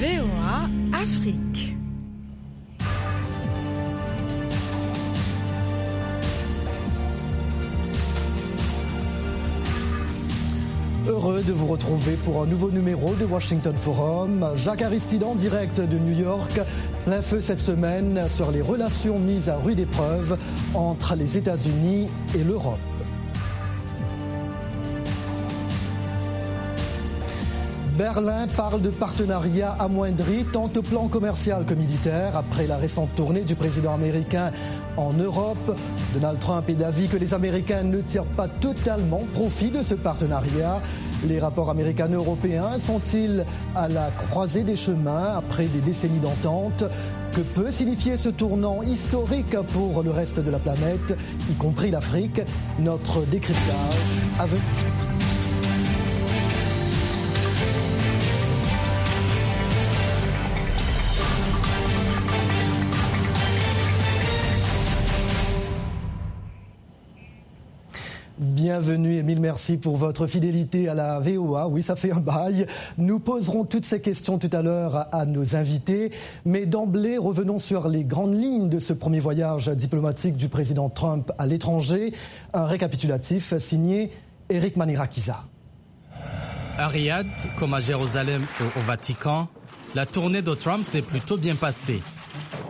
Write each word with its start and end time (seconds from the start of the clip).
VOA 0.00 0.70
Afrique. 0.94 1.76
Heureux 11.06 11.42
de 11.42 11.52
vous 11.52 11.66
retrouver 11.66 12.14
pour 12.24 12.42
un 12.42 12.46
nouveau 12.46 12.70
numéro 12.70 13.14
de 13.14 13.26
Washington 13.26 13.76
Forum. 13.76 14.46
Jacques 14.56 14.80
Aristide 14.80 15.22
en 15.22 15.34
direct 15.34 15.78
de 15.82 15.98
New 15.98 16.18
York. 16.18 16.58
Plein 17.04 17.20
feu 17.20 17.42
cette 17.42 17.60
semaine 17.60 18.26
sur 18.30 18.52
les 18.52 18.62
relations 18.62 19.18
mises 19.18 19.50
à 19.50 19.58
rude 19.58 19.80
épreuve 19.80 20.38
entre 20.72 21.14
les 21.14 21.36
États-Unis 21.36 22.08
et 22.34 22.42
l'Europe. 22.42 22.89
Berlin 28.00 28.46
parle 28.56 28.80
de 28.80 28.88
partenariat 28.88 29.76
amoindri 29.78 30.46
tant 30.50 30.70
au 30.74 30.80
plan 30.80 31.06
commercial 31.08 31.66
que 31.66 31.74
militaire 31.74 32.34
après 32.34 32.66
la 32.66 32.78
récente 32.78 33.14
tournée 33.14 33.44
du 33.44 33.56
président 33.56 33.92
américain 33.92 34.52
en 34.96 35.12
Europe. 35.12 35.76
Donald 36.14 36.38
Trump 36.38 36.66
est 36.70 36.76
d'avis 36.76 37.08
que 37.08 37.18
les 37.18 37.34
Américains 37.34 37.82
ne 37.82 38.00
tirent 38.00 38.24
pas 38.24 38.48
totalement 38.48 39.26
profit 39.34 39.70
de 39.70 39.82
ce 39.82 39.92
partenariat. 39.92 40.80
Les 41.26 41.38
rapports 41.38 41.68
américains-européens 41.68 42.78
sont-ils 42.78 43.44
à 43.76 43.86
la 43.86 44.10
croisée 44.30 44.62
des 44.62 44.76
chemins 44.76 45.34
après 45.36 45.66
des 45.66 45.82
décennies 45.82 46.20
d'entente? 46.20 46.84
Que 47.32 47.42
peut 47.42 47.70
signifier 47.70 48.16
ce 48.16 48.30
tournant 48.30 48.82
historique 48.82 49.54
pour 49.74 50.02
le 50.02 50.10
reste 50.10 50.40
de 50.40 50.50
la 50.50 50.58
planète, 50.58 51.18
y 51.50 51.54
compris 51.54 51.90
l'Afrique? 51.90 52.40
Notre 52.78 53.26
décryptage 53.26 54.16
à 54.38 54.46
venir. 54.46 54.89
Bienvenue 68.82 69.16
et 69.16 69.22
mille 69.22 69.40
merci 69.40 69.76
pour 69.76 69.98
votre 69.98 70.26
fidélité 70.26 70.88
à 70.88 70.94
la 70.94 71.20
VOA. 71.20 71.68
Oui, 71.68 71.82
ça 71.82 71.96
fait 71.96 72.12
un 72.12 72.20
bail. 72.20 72.64
Nous 72.96 73.20
poserons 73.20 73.66
toutes 73.66 73.84
ces 73.84 74.00
questions 74.00 74.38
tout 74.38 74.48
à 74.54 74.62
l'heure 74.62 75.06
à, 75.12 75.26
nos 75.26 75.54
invités. 75.54 76.10
Mais 76.46 76.64
d'emblée, 76.64 77.18
revenons 77.18 77.58
sur 77.58 77.88
les 77.88 78.04
grandes 78.04 78.34
lignes 78.34 78.70
de 78.70 78.78
ce 78.78 78.94
premier 78.94 79.20
voyage 79.20 79.68
diplomatique 79.68 80.34
du 80.34 80.48
président 80.48 80.88
Trump 80.88 81.30
à 81.36 81.46
l'étranger. 81.46 82.14
Un 82.54 82.64
récapitulatif 82.64 83.52
signé 83.58 84.10
Eric 84.48 84.78
Manirakiza. 84.78 85.44
À 86.78 86.90
comme 87.58 87.74
à 87.74 87.80
Jérusalem 87.80 88.40
et 88.60 88.80
au 88.80 88.82
Vatican, 88.86 89.48
la 89.94 90.06
tournée 90.06 90.40
de 90.40 90.54
Trump 90.54 90.86
s'est 90.86 91.02
plutôt 91.02 91.36
bien 91.36 91.56
passée. 91.56 92.00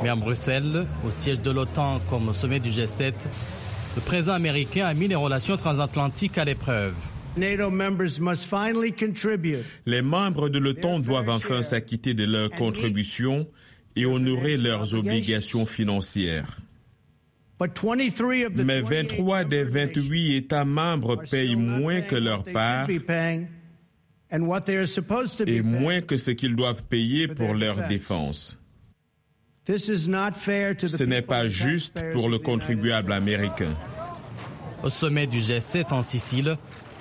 Mais 0.02 0.08
à 0.08 0.16
Bruxelles, 0.16 0.86
au 1.06 1.12
siège 1.12 1.40
de 1.40 1.52
l'OTAN 1.52 2.00
comme 2.10 2.30
au 2.30 2.32
sommet 2.32 2.58
du 2.58 2.70
G7, 2.70 3.28
le 3.96 4.00
président 4.00 4.34
américain 4.34 4.86
a 4.86 4.94
mis 4.94 5.08
les 5.08 5.14
relations 5.16 5.56
transatlantiques 5.56 6.38
à 6.38 6.44
l'épreuve. 6.44 6.94
Les 7.36 7.56
membres 10.02 10.48
de 10.48 10.58
l'OTAN 10.58 11.00
doivent 11.00 11.28
enfin 11.28 11.62
s'acquitter 11.62 12.14
de 12.14 12.24
leurs 12.24 12.50
contributions 12.50 13.46
et 13.96 14.06
honorer 14.06 14.56
leurs 14.56 14.94
obligations 14.94 15.66
financières. 15.66 16.58
Mais 17.60 18.80
23 18.80 19.44
des 19.44 19.64
28 19.64 20.36
États 20.36 20.64
membres 20.64 21.16
payent 21.30 21.56
moins 21.56 22.00
que 22.00 22.16
leur 22.16 22.44
part 22.44 22.88
et 25.46 25.62
moins 25.62 26.00
que 26.00 26.16
ce 26.16 26.30
qu'ils 26.30 26.56
doivent 26.56 26.84
payer 26.84 27.28
pour 27.28 27.54
leur 27.54 27.86
défense. 27.88 28.59
Ce 29.78 31.04
n'est 31.04 31.22
pas 31.22 31.48
juste 31.48 32.02
pour 32.12 32.28
le 32.28 32.38
contribuable 32.38 33.12
américain. 33.12 33.74
Au 34.82 34.88
sommet 34.88 35.26
du 35.26 35.40
G7 35.40 35.92
en 35.92 36.02
Sicile, 36.02 36.56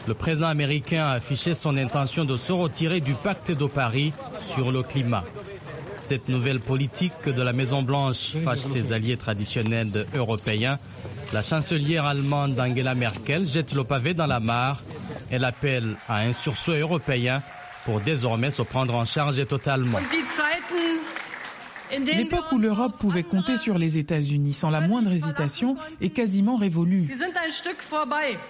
le 0.07 0.13
président 0.13 0.47
américain 0.47 1.07
a 1.07 1.11
affiché 1.13 1.53
son 1.53 1.77
intention 1.77 2.25
de 2.25 2.37
se 2.37 2.51
retirer 2.51 2.99
du 2.99 3.13
pacte 3.13 3.51
de 3.51 3.65
Paris 3.65 4.13
sur 4.37 4.71
le 4.71 4.83
climat. 4.83 5.23
Cette 5.97 6.29
nouvelle 6.29 6.59
politique 6.59 7.27
de 7.27 7.41
la 7.41 7.53
Maison-Blanche 7.53 8.37
fâche 8.45 8.59
ses 8.59 8.93
alliés 8.93 9.17
traditionnels 9.17 10.05
européens. 10.15 10.79
La 11.33 11.41
chancelière 11.41 12.05
allemande 12.05 12.59
Angela 12.59 12.95
Merkel 12.95 13.47
jette 13.47 13.73
le 13.73 13.83
pavé 13.83 14.13
dans 14.13 14.27
la 14.27 14.39
mare. 14.39 14.81
Elle 15.29 15.43
appelle 15.43 15.95
à 16.07 16.19
un 16.19 16.33
sursaut 16.33 16.73
européen 16.73 17.41
pour 17.85 18.01
désormais 18.01 18.51
se 18.51 18.61
prendre 18.61 18.95
en 18.95 19.05
charge 19.05 19.45
totalement. 19.47 19.99
L'époque 21.91 22.51
où 22.51 22.57
l'Europe 22.57 22.97
pouvait 22.99 23.23
compter 23.23 23.57
sur 23.57 23.77
les 23.77 23.97
États-Unis 23.97 24.53
sans 24.53 24.69
la 24.69 24.81
moindre 24.81 25.11
hésitation 25.11 25.75
est 26.01 26.09
quasiment 26.09 26.55
révolue. 26.55 27.09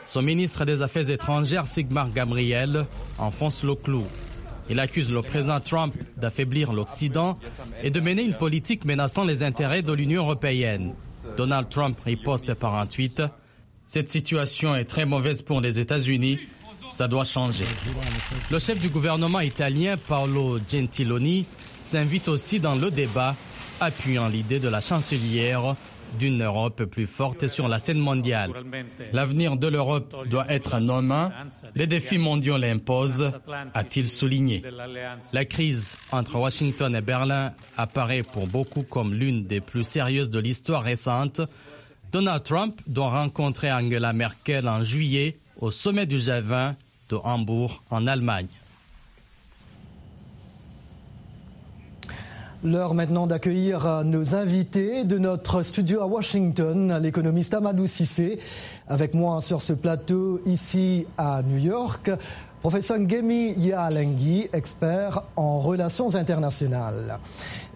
Son 0.05 0.21
ministre 0.21 0.65
des 0.65 0.81
Affaires 0.81 1.09
étrangères, 1.09 1.67
Sigmar 1.67 2.11
Gabriel, 2.11 2.85
enfonce 3.17 3.63
le 3.63 3.75
clou. 3.75 4.05
Il 4.69 4.79
accuse 4.79 5.11
le 5.11 5.21
président 5.21 5.59
Trump 5.59 5.95
d'affaiblir 6.17 6.73
l'Occident 6.73 7.39
et 7.81 7.89
de 7.89 7.99
mener 7.99 8.21
une 8.21 8.35
politique 8.35 8.85
menaçant 8.85 9.23
les 9.23 9.41
intérêts 9.41 9.81
de 9.81 9.93
l'Union 9.93 10.23
européenne. 10.23 10.93
Donald 11.37 11.69
Trump 11.69 11.97
riposte 12.05 12.53
par 12.53 12.75
un 12.75 12.85
tweet. 12.85 13.23
Cette 13.85 14.07
situation 14.07 14.75
est 14.75 14.85
très 14.85 15.05
mauvaise 15.05 15.41
pour 15.41 15.61
les 15.61 15.79
États-Unis. 15.79 16.39
Ça 16.89 17.07
doit 17.07 17.23
changer. 17.23 17.65
Le 18.51 18.59
chef 18.59 18.79
du 18.79 18.89
gouvernement 18.89 19.39
italien, 19.39 19.95
Paolo 19.97 20.59
Gentiloni, 20.71 21.45
s'invite 21.89 22.27
aussi 22.27 22.59
dans 22.59 22.75
le 22.75 22.91
débat, 22.91 23.35
appuyant 23.79 24.27
l'idée 24.27 24.59
de 24.59 24.69
la 24.69 24.79
chancelière 24.79 25.75
d'une 26.19 26.43
Europe 26.43 26.83
plus 26.85 27.07
forte 27.07 27.47
sur 27.47 27.67
la 27.67 27.79
scène 27.79 27.97
mondiale. 27.97 28.51
L'avenir 29.11 29.57
de 29.57 29.67
l'Europe 29.67 30.15
doit 30.29 30.45
être 30.49 30.79
non 30.79 31.31
Les 31.73 31.87
défis 31.87 32.19
mondiaux 32.19 32.57
l'imposent, 32.57 33.31
a-t-il 33.73 34.07
souligné. 34.07 34.61
La 35.33 35.45
crise 35.45 35.97
entre 36.11 36.35
Washington 36.35 36.95
et 36.95 37.01
Berlin 37.01 37.53
apparaît 37.75 38.21
pour 38.21 38.45
beaucoup 38.45 38.83
comme 38.83 39.15
l'une 39.15 39.45
des 39.45 39.59
plus 39.59 39.83
sérieuses 39.83 40.29
de 40.29 40.39
l'histoire 40.39 40.83
récente. 40.83 41.41
Donald 42.11 42.43
Trump 42.43 42.79
doit 42.85 43.09
rencontrer 43.09 43.71
Angela 43.71 44.13
Merkel 44.13 44.69
en 44.69 44.83
juillet 44.83 45.39
au 45.57 45.71
sommet 45.71 46.05
du 46.05 46.19
G20 46.19 46.75
de 47.09 47.15
Hambourg 47.15 47.83
en 47.89 48.05
Allemagne. 48.05 48.58
L'heure 52.61 52.93
maintenant 52.93 53.25
d'accueillir 53.25 54.03
nos 54.03 54.35
invités 54.35 55.05
de 55.05 55.17
notre 55.17 55.63
studio 55.63 56.01
à 56.01 56.07
Washington, 56.07 56.99
l'économiste 57.01 57.53
Amadou 57.53 57.87
Sissé, 57.87 58.37
avec 58.89 59.13
moi 59.13 59.39
sur 59.41 59.61
ce 59.61 59.71
plateau 59.71 60.41
ici 60.45 61.07
à 61.17 61.41
New 61.41 61.55
York, 61.57 62.11
professeur 62.59 62.99
Ngemi 62.99 63.53
Yaalengui, 63.57 64.49
expert 64.51 65.23
en 65.37 65.61
relations 65.61 66.15
internationales. 66.15 67.19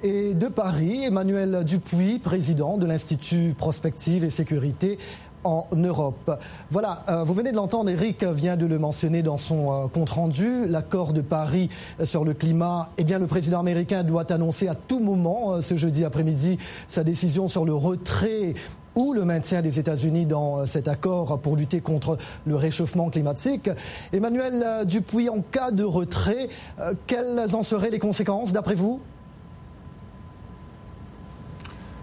Et 0.04 0.34
de 0.34 0.48
Paris, 0.50 1.06
Emmanuel 1.06 1.64
Dupuis, 1.64 2.20
président 2.20 2.78
de 2.78 2.86
l'Institut 2.86 3.56
Prospective 3.58 4.26
et 4.26 4.30
Sécurité 4.30 4.98
en 5.44 5.68
Europe. 5.76 6.40
Voilà, 6.72 7.04
euh, 7.10 7.24
vous 7.24 7.34
venez 7.34 7.52
de 7.52 7.56
l'entendre, 7.56 7.90
Eric 7.90 8.24
vient 8.24 8.58
de 8.58 8.66
le 8.66 8.80
mentionner 8.80 9.22
dans 9.24 9.38
son 9.38 9.72
euh, 9.72 9.88
compte-rendu, 9.88 10.68
l'accord 10.68 11.14
de 11.14 11.22
Paris 11.22 11.70
euh, 12.00 12.06
sur 12.06 12.24
le 12.24 12.34
climat, 12.34 12.90
eh 12.98 13.04
bien 13.04 13.20
le 13.20 13.28
président 13.28 13.60
américain 13.60 14.04
doit 14.04 14.32
annoncer 14.32 14.68
à 14.68 14.76
tout 14.76 15.00
moment 15.00 15.62
ce 15.62 15.76
jeudi 15.76 16.06
après-midi 16.06 16.58
sa 16.88 17.04
décision 17.04 17.48
sur 17.48 17.66
le 17.66 17.74
retrait 17.74 18.54
ou 18.96 19.14
le 19.14 19.26
maintien 19.26 19.62
des 19.62 19.80
États-Unis 19.80 20.28
dans 20.28 20.66
cet 20.68 20.88
accord 20.88 21.40
pour 21.40 21.56
lutter 21.56 21.82
contre 21.82 22.18
le 22.46 22.56
réchauffement 22.56 23.10
climatique. 23.10 23.70
Emmanuel 24.12 24.86
Dupuis, 24.86 25.30
en 25.30 25.42
cas 25.42 25.72
de 25.72 25.84
retrait, 25.84 26.48
quelles 27.08 27.56
en 27.56 27.64
seraient 27.64 27.90
les 27.90 27.98
conséquences 27.98 28.52
d'après 28.54 28.76
vous? 28.76 29.02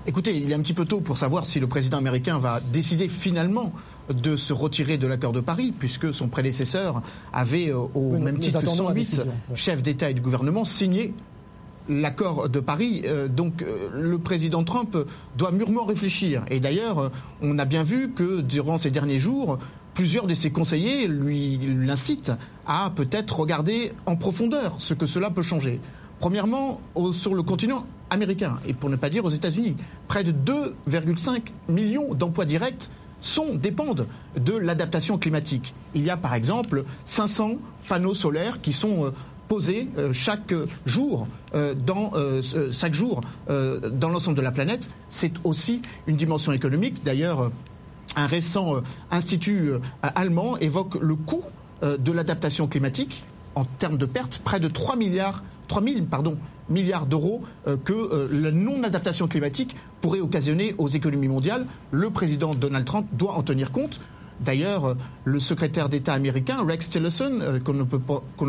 Écoutez, 0.06 0.34
il 0.34 0.50
est 0.50 0.54
un 0.54 0.60
petit 0.60 0.72
peu 0.72 0.86
tôt 0.86 1.00
pour 1.00 1.18
savoir 1.18 1.44
si 1.44 1.60
le 1.60 1.66
président 1.66 1.98
américain 1.98 2.38
va 2.38 2.60
décider 2.72 3.06
finalement 3.06 3.70
de 4.08 4.34
se 4.34 4.54
retirer 4.54 4.96
de 4.96 5.06
l'accord 5.06 5.32
de 5.32 5.40
Paris, 5.40 5.74
puisque 5.78 6.14
son 6.14 6.28
prédécesseur 6.28 7.02
avait, 7.34 7.68
euh, 7.68 7.80
au 7.94 8.18
même 8.18 8.38
titre 8.38 8.62
que 8.62 8.66
108 8.66 9.26
chefs 9.54 9.82
d'État 9.82 10.10
et 10.10 10.14
de 10.14 10.20
gouvernement, 10.20 10.64
signé 10.64 11.12
l'accord 11.90 12.48
de 12.48 12.60
Paris. 12.60 13.02
Euh, 13.04 13.28
donc 13.28 13.60
euh, 13.60 13.90
le 13.92 14.18
président 14.18 14.64
Trump 14.64 14.96
doit 15.36 15.52
mûrement 15.52 15.84
réfléchir. 15.84 16.44
Et 16.50 16.60
d'ailleurs, 16.60 17.12
on 17.42 17.58
a 17.58 17.66
bien 17.66 17.82
vu 17.82 18.10
que 18.12 18.40
durant 18.40 18.78
ces 18.78 18.90
derniers 18.90 19.18
jours, 19.18 19.58
plusieurs 19.92 20.26
de 20.26 20.34
ses 20.34 20.50
conseillers 20.50 21.08
lui 21.08 21.58
l'incitent 21.76 22.32
à 22.66 22.90
peut-être 22.96 23.38
regarder 23.38 23.92
en 24.06 24.16
profondeur 24.16 24.76
ce 24.78 24.94
que 24.94 25.04
cela 25.04 25.28
peut 25.30 25.42
changer. 25.42 25.78
Premièrement, 26.20 26.80
sur 27.12 27.34
le 27.34 27.42
continent 27.42 27.84
américain, 28.10 28.58
et 28.66 28.72
pour 28.72 28.90
ne 28.90 28.96
pas 28.96 29.10
dire 29.10 29.24
aux 29.24 29.30
États-Unis, 29.30 29.76
près 30.08 30.24
de 30.24 30.32
2,5 30.32 31.42
millions 31.68 32.14
d'emplois 32.14 32.44
directs 32.44 32.90
sont, 33.20 33.54
dépendent 33.54 34.06
de 34.36 34.56
l'adaptation 34.56 35.18
climatique. 35.18 35.74
Il 35.94 36.02
y 36.02 36.10
a 36.10 36.16
par 36.16 36.34
exemple 36.34 36.84
500 37.06 37.56
panneaux 37.88 38.14
solaires 38.14 38.60
qui 38.60 38.72
sont 38.72 39.06
euh, 39.06 39.10
posée 39.48 39.88
chaque 40.12 40.54
jour 40.86 41.26
dans 41.84 42.12
chaque 42.70 42.94
jour 42.94 43.20
dans 43.48 44.08
l'ensemble 44.08 44.36
de 44.36 44.42
la 44.42 44.52
planète. 44.52 44.88
C'est 45.08 45.32
aussi 45.42 45.82
une 46.06 46.14
dimension 46.14 46.52
économique. 46.52 47.02
D'ailleurs, 47.02 47.50
un 48.14 48.26
récent 48.28 48.74
institut 49.10 49.72
allemand 50.02 50.56
évoque 50.58 50.94
le 51.00 51.16
coût 51.16 51.42
de 51.82 52.12
l'adaptation 52.12 52.68
climatique 52.68 53.24
en 53.54 53.64
termes 53.64 53.96
de 53.96 54.06
pertes, 54.06 54.40
près 54.44 54.60
de 54.60 54.68
3 54.68 54.96
milliards, 54.96 55.42
3 55.70 55.82
000 55.84 56.04
pardon, 56.10 56.36
milliards 56.68 57.06
d'euros 57.06 57.42
euh, 57.68 57.76
que 57.76 57.92
euh, 57.92 58.28
la 58.32 58.50
non-adaptation 58.50 59.28
climatique 59.28 59.76
pourrait 60.00 60.18
occasionner 60.18 60.74
aux 60.78 60.88
économies 60.88 61.28
mondiales. 61.28 61.64
Le 61.92 62.10
président 62.10 62.56
Donald 62.56 62.84
Trump 62.84 63.06
doit 63.12 63.34
en 63.34 63.44
tenir 63.44 63.70
compte. 63.70 64.00
D'ailleurs, 64.40 64.84
euh, 64.84 64.94
le 65.24 65.38
secrétaire 65.38 65.88
d'État 65.88 66.12
américain, 66.12 66.64
Rex 66.66 66.90
Tillerson, 66.90 67.60
qu'on 67.64 67.74
ne, 67.74 67.84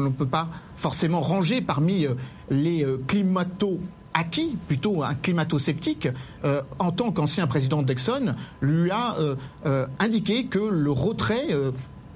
peut 0.09 0.25
pas 0.25 0.47
forcément 0.75 1.21
ranger 1.21 1.61
parmi 1.61 2.07
les 2.49 2.85
climato 3.05 3.79
acquis, 4.15 4.57
plutôt 4.67 5.03
un 5.03 5.13
climato-sceptique, 5.13 6.09
en 6.79 6.91
tant 6.91 7.11
qu'ancien 7.11 7.47
président 7.47 7.81
d'Exxon, 7.81 8.35
lui 8.61 8.91
a 8.91 9.15
indiqué 9.99 10.45
que 10.45 10.59
le 10.59 10.91
retrait 10.91 11.47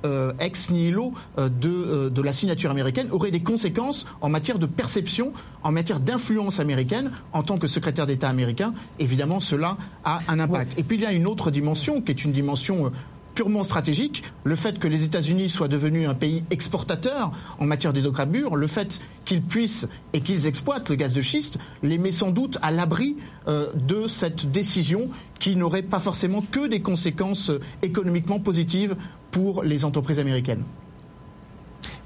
euh, 0.06 0.34
ex 0.40 0.70
nihilo 0.70 1.14
euh, 1.38 1.50
euh, 1.66 2.10
de, 2.10 2.22
la 2.22 2.32
signature 2.32 2.70
américaine 2.70 3.08
aurait 3.12 3.32
des 3.32 3.42
conséquences 3.42 4.06
en 4.22 4.30
matière 4.30 4.60
de 4.60 4.68
perception, 4.68 5.34
en 5.64 5.72
matière 5.72 6.00
d'influence 6.00 6.60
américaine. 6.60 7.12
En 7.34 7.44
tant 7.44 7.58
que 7.58 7.68
secrétaire 7.68 8.06
d'État 8.06 8.30
américain, 8.30 8.74
évidemment, 9.00 9.40
cela 9.40 9.78
a 10.04 10.20
un 10.28 10.40
impact. 10.40 10.78
Et 10.78 10.84
puis 10.84 10.98
il 10.98 11.02
y 11.02 11.06
a 11.06 11.12
une 11.12 11.26
autre 11.26 11.50
dimension 11.50 12.02
qui 12.02 12.12
est 12.12 12.24
une 12.24 12.32
dimension 12.32 12.92
purement 13.34 13.64
stratégique, 13.64 14.24
le 14.46 14.56
fait 14.56 14.80
que 14.80 14.88
les 14.88 15.04
États-Unis 15.04 15.50
soient 15.50 15.68
devenus 15.68 16.08
un 16.08 16.14
pays 16.14 16.46
exportateur 16.52 17.34
en 17.60 17.66
matière 17.66 17.92
d'hydrocarbures, 17.92 18.56
le 18.56 18.68
fait 18.68 19.02
qu'ils 19.26 19.42
puissent 19.42 19.90
et 20.14 20.22
qu'ils 20.22 20.48
exploitent 20.48 20.88
le 20.88 20.96
gaz 20.96 21.14
de 21.14 21.20
schiste, 21.20 21.58
les 21.84 21.98
met 21.98 22.14
sans 22.14 22.32
doute 22.32 22.58
à 22.62 22.72
l'abri 22.72 23.18
de 23.46 24.08
cette 24.08 24.50
décision 24.52 25.10
qui 25.38 25.58
n'aurait 25.58 25.82
pas 25.82 26.00
forcément 26.00 26.46
que 26.50 26.68
des 26.68 26.80
conséquences 26.80 27.52
économiquement 27.82 28.40
positives 28.40 28.96
pour 29.36 29.64
les 29.64 29.84
entreprises 29.84 30.18
américaines. 30.18 30.64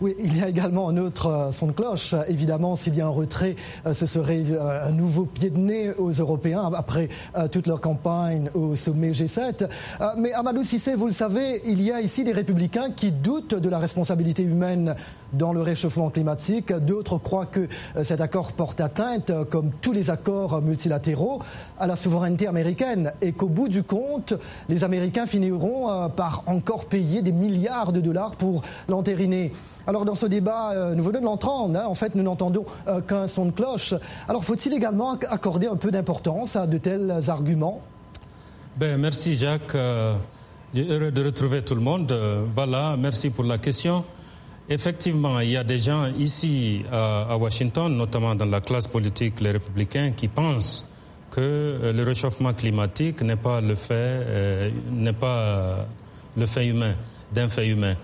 Oui, 0.01 0.15
il 0.17 0.37
y 0.37 0.41
a 0.41 0.47
également 0.47 0.87
un 0.87 0.95
autre 0.95 1.25
euh, 1.25 1.51
son 1.51 1.67
de 1.67 1.71
cloche. 1.73 2.15
Évidemment, 2.29 2.77
s'il 2.77 2.95
y 2.95 3.01
a 3.01 3.07
un 3.07 3.09
retrait, 3.09 3.57
euh, 3.85 3.93
ce 3.93 4.05
serait 4.05 4.43
euh, 4.49 4.87
un 4.87 4.91
nouveau 4.91 5.25
pied 5.25 5.49
de 5.49 5.57
nez 5.57 5.91
aux 5.97 6.11
Européens 6.11 6.71
après 6.73 7.09
toute 7.51 7.67
leur 7.67 7.81
campagne 7.81 8.49
au 8.53 8.75
sommet 8.75 9.11
G7. 9.11 9.67
Mais 10.17 10.31
Amadou 10.33 10.63
Sissé, 10.63 10.95
vous 10.95 11.07
le 11.07 11.13
savez, 11.13 11.61
il 11.65 11.81
y 11.81 11.91
a 11.91 12.01
ici 12.01 12.23
des 12.23 12.31
républicains 12.31 12.91
qui 12.91 13.11
doutent 13.11 13.55
de 13.55 13.69
la 13.69 13.79
responsabilité 13.79 14.43
humaine 14.43 14.95
dans 15.33 15.51
le 15.51 15.61
réchauffement 15.61 16.09
climatique. 16.09 16.71
D'autres 16.73 17.17
croient 17.17 17.45
que 17.45 17.67
cet 18.03 18.21
accord 18.21 18.53
porte 18.53 18.81
atteinte, 18.81 19.31
comme 19.49 19.71
tous 19.81 19.91
les 19.91 20.09
accords 20.09 20.61
multilatéraux, 20.61 21.41
à 21.79 21.87
la 21.87 21.95
souveraineté 21.95 22.47
américaine 22.47 23.13
et 23.21 23.31
qu'au 23.31 23.49
bout 23.49 23.67
du 23.67 23.83
compte, 23.83 24.33
les 24.69 24.83
Américains 24.83 25.25
finiront 25.25 26.09
par 26.09 26.43
encore 26.45 26.85
payer 26.85 27.21
des 27.21 27.31
milliards 27.33 27.91
de 27.91 28.01
dollars 28.01 28.35
pour 28.35 28.61
l'entériner. 28.87 29.51
Alors 29.87 30.05
dans 30.05 30.15
ce 30.15 30.25
débat, 30.25 30.71
euh, 30.71 30.95
nous 30.95 31.03
venons 31.03 31.19
de 31.19 31.25
l'entendre, 31.25 31.79
hein, 31.79 31.85
en 31.87 31.95
fait 31.95 32.15
nous 32.15 32.23
n'entendons 32.23 32.65
euh, 32.87 33.01
qu'un 33.01 33.27
son 33.27 33.45
de 33.45 33.51
cloche. 33.51 33.93
Alors 34.27 34.43
faut-il 34.43 34.73
également 34.73 35.13
accorder 35.13 35.67
un 35.67 35.75
peu 35.75 35.91
d'importance 35.91 36.55
à 36.55 36.67
de 36.67 36.77
tels 36.77 37.11
arguments? 37.27 37.81
Ben, 38.77 38.99
Merci 38.99 39.35
Jacques, 39.35 39.75
euh, 39.75 40.13
heureux 40.75 41.11
de 41.11 41.25
retrouver 41.25 41.63
tout 41.63 41.75
le 41.75 41.81
monde. 41.81 42.13
voilà, 42.53 42.95
merci 42.97 43.29
pour 43.29 43.45
la 43.45 43.57
question. 43.57 44.03
Effectivement, 44.69 45.39
il 45.39 45.49
y 45.49 45.57
a 45.57 45.63
des 45.63 45.79
gens 45.79 46.05
ici 46.19 46.83
à, 46.91 47.35
Washington, 47.35 47.91
notamment 47.95 48.35
dans 48.35 48.45
la 48.45 48.61
classe 48.61 48.87
politique, 48.87 49.41
les 49.41 49.51
républicains, 49.51 50.11
qui 50.11 50.27
pensent 50.27 50.85
que 51.31 51.91
le 51.91 52.03
réchauffement 52.03 52.53
climatique 52.53 53.23
n'est 53.23 53.35
pas 53.35 53.61
le 53.61 53.73
fait, 53.73 54.71
n'est 54.91 55.13
pas 55.13 55.87
le 56.37 56.45
fait 56.45 56.67
humain, 56.67 56.93
d'un 57.33 57.49
fait 57.49 57.67
humain. 57.67 57.95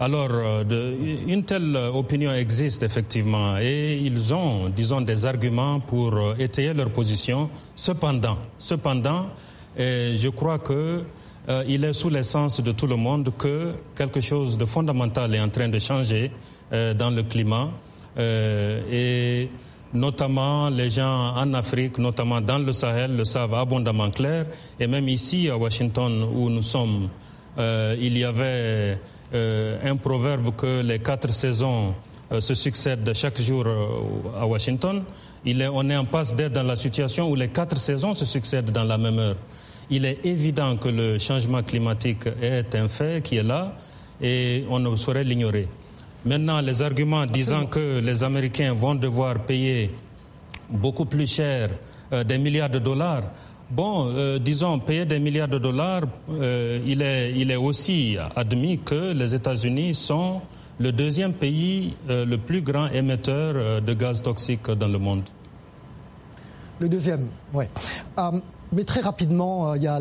Alors, 0.00 0.28
euh, 0.32 1.24
une 1.28 1.44
telle 1.44 1.76
opinion 1.76 2.34
existe 2.34 2.82
effectivement 2.82 3.56
et 3.58 3.96
ils 3.96 4.34
ont, 4.34 4.68
disons, 4.68 5.00
des 5.00 5.24
arguments 5.24 5.78
pour 5.78 6.14
euh, 6.14 6.34
étayer 6.36 6.74
leur 6.74 6.90
position. 6.90 7.48
Cependant, 7.76 8.36
cependant, 8.58 9.26
je 9.78 10.28
crois 10.30 10.58
que 10.58 11.04
euh, 11.48 11.64
il 11.68 11.84
est 11.84 11.92
sous 11.92 12.10
l'essence 12.10 12.60
de 12.60 12.72
tout 12.72 12.88
le 12.88 12.96
monde 12.96 13.30
que 13.38 13.74
quelque 13.94 14.20
chose 14.20 14.58
de 14.58 14.64
fondamental 14.64 15.32
est 15.32 15.40
en 15.40 15.48
train 15.48 15.68
de 15.68 15.78
changer 15.78 16.30
dans 16.72 17.10
le 17.10 17.22
climat 17.22 17.70
et 18.18 19.48
notamment 19.92 20.70
les 20.70 20.90
gens 20.90 21.34
en 21.36 21.54
Afrique, 21.54 21.98
notamment 21.98 22.40
dans 22.40 22.58
le 22.58 22.72
Sahel, 22.72 23.14
le 23.16 23.24
savent 23.24 23.54
abondamment 23.54 24.10
clair 24.10 24.46
et 24.80 24.88
même 24.88 25.08
ici 25.08 25.48
à 25.50 25.56
Washington 25.56 26.24
où 26.34 26.50
nous 26.50 26.62
sommes, 26.62 27.08
il 27.58 28.18
y 28.18 28.24
avait 28.24 28.44
euh, 28.44 28.96
un 29.34 29.96
proverbe 29.96 30.54
que 30.56 30.82
les 30.82 31.00
quatre 31.00 31.32
saisons 31.32 31.94
euh, 32.32 32.40
se 32.40 32.54
succèdent 32.54 33.12
chaque 33.14 33.38
jour 33.40 33.64
euh, 33.66 34.40
à 34.40 34.46
Washington. 34.46 35.02
Il 35.44 35.60
est, 35.60 35.68
on 35.68 35.88
est 35.90 35.96
en 35.96 36.06
passe 36.06 36.34
d'être 36.34 36.52
dans 36.52 36.62
la 36.62 36.76
situation 36.76 37.28
où 37.30 37.34
les 37.34 37.48
quatre 37.48 37.76
saisons 37.76 38.14
se 38.14 38.24
succèdent 38.24 38.70
dans 38.70 38.84
la 38.84 38.96
même 38.96 39.18
heure. 39.18 39.36
Il 39.90 40.06
est 40.06 40.24
évident 40.24 40.76
que 40.78 40.88
le 40.88 41.18
changement 41.18 41.62
climatique 41.62 42.26
est 42.40 42.74
un 42.74 42.88
fait 42.88 43.22
qui 43.22 43.36
est 43.36 43.42
là 43.42 43.74
et 44.22 44.64
on 44.70 44.78
ne 44.78 44.96
saurait 44.96 45.24
l'ignorer. 45.24 45.68
Maintenant, 46.24 46.62
les 46.62 46.80
arguments 46.80 47.26
disant 47.26 47.66
que 47.66 47.98
les 48.00 48.24
Américains 48.24 48.72
vont 48.72 48.94
devoir 48.94 49.40
payer 49.40 49.90
beaucoup 50.70 51.04
plus 51.04 51.26
cher 51.30 51.68
des 52.26 52.38
milliards 52.38 52.70
de 52.70 52.78
dollars, 52.78 53.24
Bon, 53.70 54.08
euh, 54.10 54.38
disons, 54.38 54.78
payer 54.78 55.06
des 55.06 55.18
milliards 55.18 55.48
de 55.48 55.58
dollars, 55.58 56.02
euh, 56.30 56.80
il, 56.86 57.00
est, 57.00 57.32
il 57.32 57.50
est 57.50 57.56
aussi 57.56 58.16
admis 58.36 58.78
que 58.78 59.12
les 59.12 59.34
États-Unis 59.34 59.94
sont 59.94 60.42
le 60.78 60.92
deuxième 60.92 61.32
pays 61.32 61.96
euh, 62.10 62.26
le 62.26 62.36
plus 62.36 62.60
grand 62.60 62.88
émetteur 62.88 63.80
de 63.80 63.94
gaz 63.94 64.20
toxique 64.20 64.70
dans 64.70 64.88
le 64.88 64.98
monde. 64.98 65.22
Le 66.78 66.88
deuxième, 66.88 67.28
oui. 67.52 67.64
Mais 68.74 68.84
très 68.84 69.00
rapidement, 69.00 69.70
euh, 69.70 69.76
il 69.76 69.82
y 69.82 69.88
a. 69.88 70.00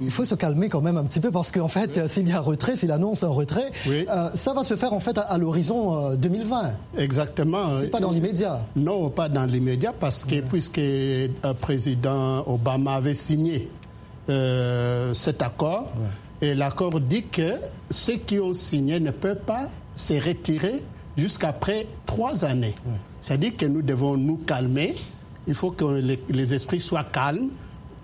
Il 0.00 0.10
faut 0.10 0.24
se 0.24 0.34
calmer 0.34 0.68
quand 0.68 0.80
même 0.80 0.96
un 0.96 1.04
petit 1.04 1.20
peu 1.20 1.30
parce 1.30 1.50
qu'en 1.50 1.68
fait, 1.68 2.06
s'il 2.08 2.28
y 2.28 2.32
a 2.32 2.38
un 2.38 2.40
retrait, 2.40 2.76
s'il 2.76 2.92
annonce 2.92 3.24
un 3.24 3.28
retrait, 3.28 3.70
euh, 3.88 4.30
ça 4.34 4.54
va 4.54 4.62
se 4.62 4.76
faire 4.76 4.92
en 4.92 5.00
fait 5.00 5.18
à, 5.18 5.36
l'horizon 5.38 6.14
2020. 6.14 6.64
Euh, 6.64 6.70
Exactement. 6.98 7.74
C'est 7.78 7.88
pas 7.88 8.00
dans 8.00 8.12
l'immédiat. 8.12 8.60
Non, 8.76 9.10
pas 9.10 9.28
dans 9.28 9.44
l'immédiat 9.44 9.92
parce 9.98 10.24
que 10.24 10.40
puisque 10.40 10.76
le 10.76 11.52
président 11.60 12.44
Obama 12.46 12.94
avait 12.94 13.14
signé 13.14 13.68
cet 14.26 15.42
accord, 15.42 15.90
et 16.40 16.54
l'accord 16.54 17.00
dit 17.00 17.24
que 17.24 17.56
ceux 17.90 18.16
qui 18.16 18.38
ont 18.38 18.54
signé 18.54 19.00
ne 19.00 19.10
peuvent 19.10 19.44
pas 19.44 19.68
se 19.96 20.14
retirer 20.14 20.82
jusqu'après 21.16 21.86
trois 22.06 22.44
années. 22.44 22.74
C'est-à-dire 23.20 23.56
que 23.56 23.66
nous 23.66 23.82
devons 23.82 24.16
nous 24.16 24.36
calmer. 24.36 24.94
Il 25.46 25.54
faut 25.54 25.72
que 25.72 25.84
les 26.28 26.54
esprits 26.54 26.80
soient 26.80 27.04
calmes 27.04 27.50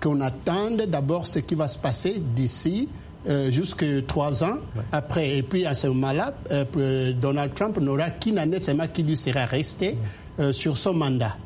qu'on 0.01 0.21
attende 0.21 0.83
d'abord 0.89 1.27
ce 1.27 1.39
qui 1.39 1.55
va 1.55 1.69
se 1.69 1.79
passer 1.79 2.23
d'ici 2.35 2.89
euh, 3.29 3.51
jusque 3.51 3.85
trois 4.07 4.43
ans 4.45 4.57
après. 4.93 5.37
Et 5.37 5.43
puis 5.43 5.67
à 5.67 5.75
ce 5.75 5.89
moment-là, 5.89 6.33
euh, 6.51 7.13
Donald 7.13 7.53
Trump 7.53 7.79
n'aura 7.79 8.09
qu'une 8.11 8.39
année 8.39 8.61
seulement 8.61 8.87
qui 8.93 9.03
lui 9.03 9.17
sera 9.17 9.45
restée. 9.45 9.97
Euh, 10.39 10.53
sur 10.53 10.79
son 10.79 10.95
mandat. 10.95 11.37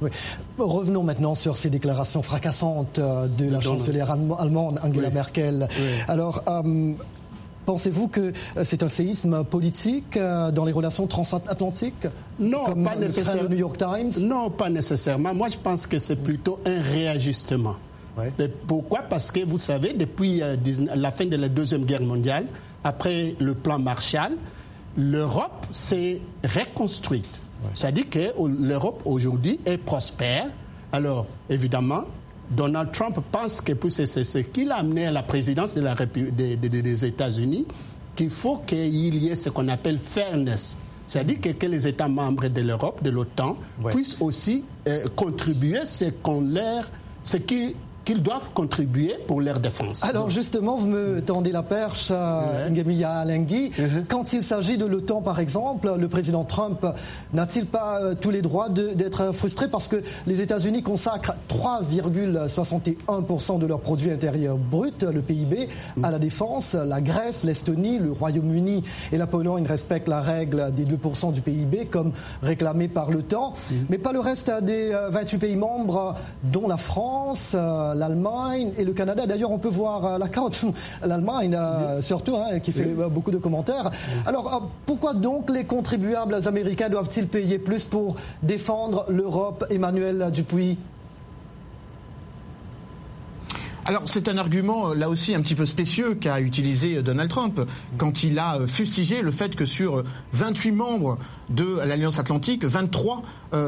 Revenons 0.56 1.02
maintenant 1.02 1.34
sur 1.34 1.56
ces 1.56 1.68
déclarations 1.68 2.22
fracassantes 2.22 3.00
de 3.00 3.48
la 3.50 3.60
chancelière 3.60 4.08
allemande 4.10 4.78
Angela 4.84 5.10
Merkel. 5.10 5.66
Alors, 6.06 6.44
Pensez-vous 7.66 8.08
que 8.08 8.30
c'est 8.62 8.82
un 8.82 8.88
séisme 8.88 9.42
politique 9.42 10.18
dans 10.18 10.64
les 10.66 10.72
relations 10.72 11.06
transatlantiques? 11.06 12.06
Non, 12.38 12.66
comme 12.66 12.84
pas 12.84 12.94
nécessairement. 12.94 13.42
Le 13.44 13.48
New 13.48 13.56
York 13.56 13.78
Times? 13.78 14.22
Non, 14.22 14.50
pas 14.50 14.68
nécessairement. 14.68 15.34
Moi, 15.34 15.48
je 15.48 15.56
pense 15.56 15.86
que 15.86 15.98
c'est 15.98 16.22
plutôt 16.22 16.60
un 16.66 16.82
réajustement. 16.82 17.76
Pourquoi? 18.66 19.02
Parce 19.02 19.30
que 19.30 19.44
vous 19.44 19.58
savez, 19.58 19.92
depuis 19.92 20.42
euh, 20.42 20.56
la 20.94 21.10
fin 21.10 21.26
de 21.26 21.36
la 21.36 21.48
Deuxième 21.48 21.84
Guerre 21.84 22.02
mondiale, 22.02 22.46
après 22.82 23.34
le 23.40 23.54
plan 23.54 23.78
Marshall, 23.78 24.32
l'Europe 24.96 25.66
s'est 25.72 26.20
reconstruite. 26.44 27.40
C'est-à-dire 27.72 28.10
que 28.10 28.18
l'Europe 28.46 29.02
aujourd'hui 29.06 29.58
est 29.64 29.78
prospère. 29.78 30.48
Alors, 30.92 31.26
évidemment, 31.48 32.04
Donald 32.50 32.92
Trump 32.92 33.18
pense 33.32 33.60
que 33.62 33.72
c'est 33.88 34.06
ce 34.06 34.38
qu'il 34.38 34.70
a 34.70 34.76
amené 34.76 35.06
à 35.06 35.10
la 35.10 35.22
présidence 35.22 35.74
de 35.74 35.80
la 35.80 35.94
des 35.94 37.04
États-Unis, 37.04 37.66
qu'il 38.14 38.30
faut 38.30 38.58
qu'il 38.58 39.22
y 39.22 39.28
ait 39.28 39.36
ce 39.36 39.48
qu'on 39.48 39.68
appelle 39.68 39.98
fairness. 39.98 40.76
C'est-à-dire 41.06 41.40
que, 41.40 41.66
les 41.66 41.86
États 41.86 42.08
membres 42.08 42.48
de 42.48 42.60
l'Europe, 42.60 43.02
de 43.02 43.10
l'OTAN, 43.10 43.56
puissent 43.90 44.16
aussi 44.20 44.64
euh, 44.88 45.06
contribuer 45.14 45.84
ce 45.84 46.06
qu'on 46.06 46.40
leur, 46.40 46.90
ce 47.22 47.36
qui 47.36 47.76
qu'ils 48.04 48.22
doivent 48.22 48.50
contribuer 48.54 49.14
pour 49.26 49.40
leur 49.40 49.60
défense. 49.60 50.04
Alors 50.04 50.30
justement, 50.30 50.76
vous 50.76 50.86
me 50.86 51.20
tendez 51.20 51.52
la 51.52 51.62
perche, 51.62 52.08
euh, 52.10 52.68
Ngamia 52.68 53.10
Alenghi. 53.10 53.70
Uh-huh. 53.70 54.04
Quand 54.08 54.32
il 54.32 54.42
s'agit 54.42 54.76
de 54.76 54.84
l'OTAN, 54.84 55.22
par 55.22 55.40
exemple, 55.40 55.90
le 55.98 56.08
président 56.08 56.44
Trump 56.44 56.86
n'a-t-il 57.32 57.66
pas 57.66 58.00
euh, 58.00 58.14
tous 58.14 58.30
les 58.30 58.42
droits 58.42 58.68
d'être 58.68 59.34
frustré 59.34 59.68
parce 59.68 59.88
que 59.88 60.02
les 60.26 60.40
États-Unis 60.40 60.82
consacrent 60.82 61.34
3,61% 61.48 63.58
de 63.58 63.66
leur 63.66 63.80
produit 63.80 64.10
intérieur 64.10 64.58
brut, 64.58 65.02
le 65.02 65.22
PIB, 65.22 65.68
à 66.02 66.10
la 66.10 66.18
défense. 66.18 66.74
La 66.74 67.00
Grèce, 67.00 67.44
l'Estonie, 67.44 67.98
le 67.98 68.12
Royaume-Uni 68.12 68.84
et 69.12 69.18
la 69.18 69.26
Pologne 69.26 69.66
respectent 69.66 70.08
la 70.08 70.20
règle 70.20 70.72
des 70.74 70.84
2% 70.84 71.32
du 71.32 71.40
PIB 71.40 71.86
comme 71.86 72.12
réclamé 72.42 72.88
par 72.88 73.10
l'OTAN, 73.10 73.52
mm. 73.52 73.74
mais 73.88 73.98
pas 73.98 74.12
le 74.12 74.20
reste 74.20 74.50
des 74.62 74.92
28 75.10 75.36
euh, 75.36 75.38
pays 75.38 75.56
membres, 75.56 76.14
dont 76.42 76.68
la 76.68 76.76
France 76.76 77.54
l'Allemagne 77.94 78.72
et 78.76 78.84
le 78.84 78.92
Canada. 78.92 79.26
D'ailleurs, 79.26 79.50
on 79.50 79.58
peut 79.58 79.68
voir 79.68 80.04
euh, 80.04 80.18
la 80.18 80.28
carte, 80.28 80.60
l'Allemagne 81.04 81.54
euh, 81.54 82.00
surtout, 82.00 82.36
hein, 82.36 82.60
qui 82.60 82.72
fait 82.72 82.94
euh, 82.98 83.08
beaucoup 83.08 83.30
de 83.30 83.38
commentaires. 83.38 83.90
Alors, 84.26 84.70
pourquoi 84.86 85.14
donc 85.14 85.50
les 85.50 85.64
contribuables 85.64 86.36
américains 86.46 86.88
doivent-ils 86.88 87.28
payer 87.28 87.58
plus 87.58 87.84
pour 87.84 88.16
défendre 88.42 89.06
l'Europe, 89.08 89.64
Emmanuel 89.70 90.30
Dupuis 90.32 90.78
alors 93.86 94.02
c'est 94.06 94.28
un 94.28 94.38
argument 94.38 94.94
là 94.94 95.08
aussi 95.08 95.34
un 95.34 95.42
petit 95.42 95.54
peu 95.54 95.66
spécieux 95.66 96.14
qu'a 96.14 96.40
utilisé 96.40 97.02
Donald 97.02 97.28
Trump 97.28 97.60
quand 97.98 98.22
il 98.22 98.38
a 98.38 98.66
fustigé 98.66 99.20
le 99.20 99.30
fait 99.30 99.54
que 99.56 99.66
sur 99.66 100.02
28 100.32 100.70
membres 100.70 101.18
de 101.50 101.78
l'Alliance 101.84 102.18
Atlantique, 102.18 102.64
23 102.64 103.22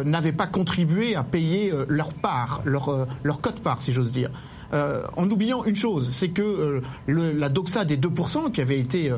n'avaient 0.04 0.32
pas 0.32 0.46
contribué 0.46 1.14
à 1.14 1.22
payer 1.22 1.72
leur 1.88 2.14
part, 2.14 2.62
leur, 2.64 3.06
leur 3.24 3.40
cote-part 3.40 3.82
si 3.82 3.92
j'ose 3.92 4.10
dire. 4.12 4.30
en 4.72 5.30
oubliant 5.30 5.64
une 5.64 5.76
chose, 5.76 6.08
c'est 6.10 6.28
que 6.28 6.80
la 7.08 7.48
doxa 7.48 7.84
des 7.84 7.98
2% 7.98 8.52
qui 8.52 8.60
avait 8.60 8.78
été 8.78 9.12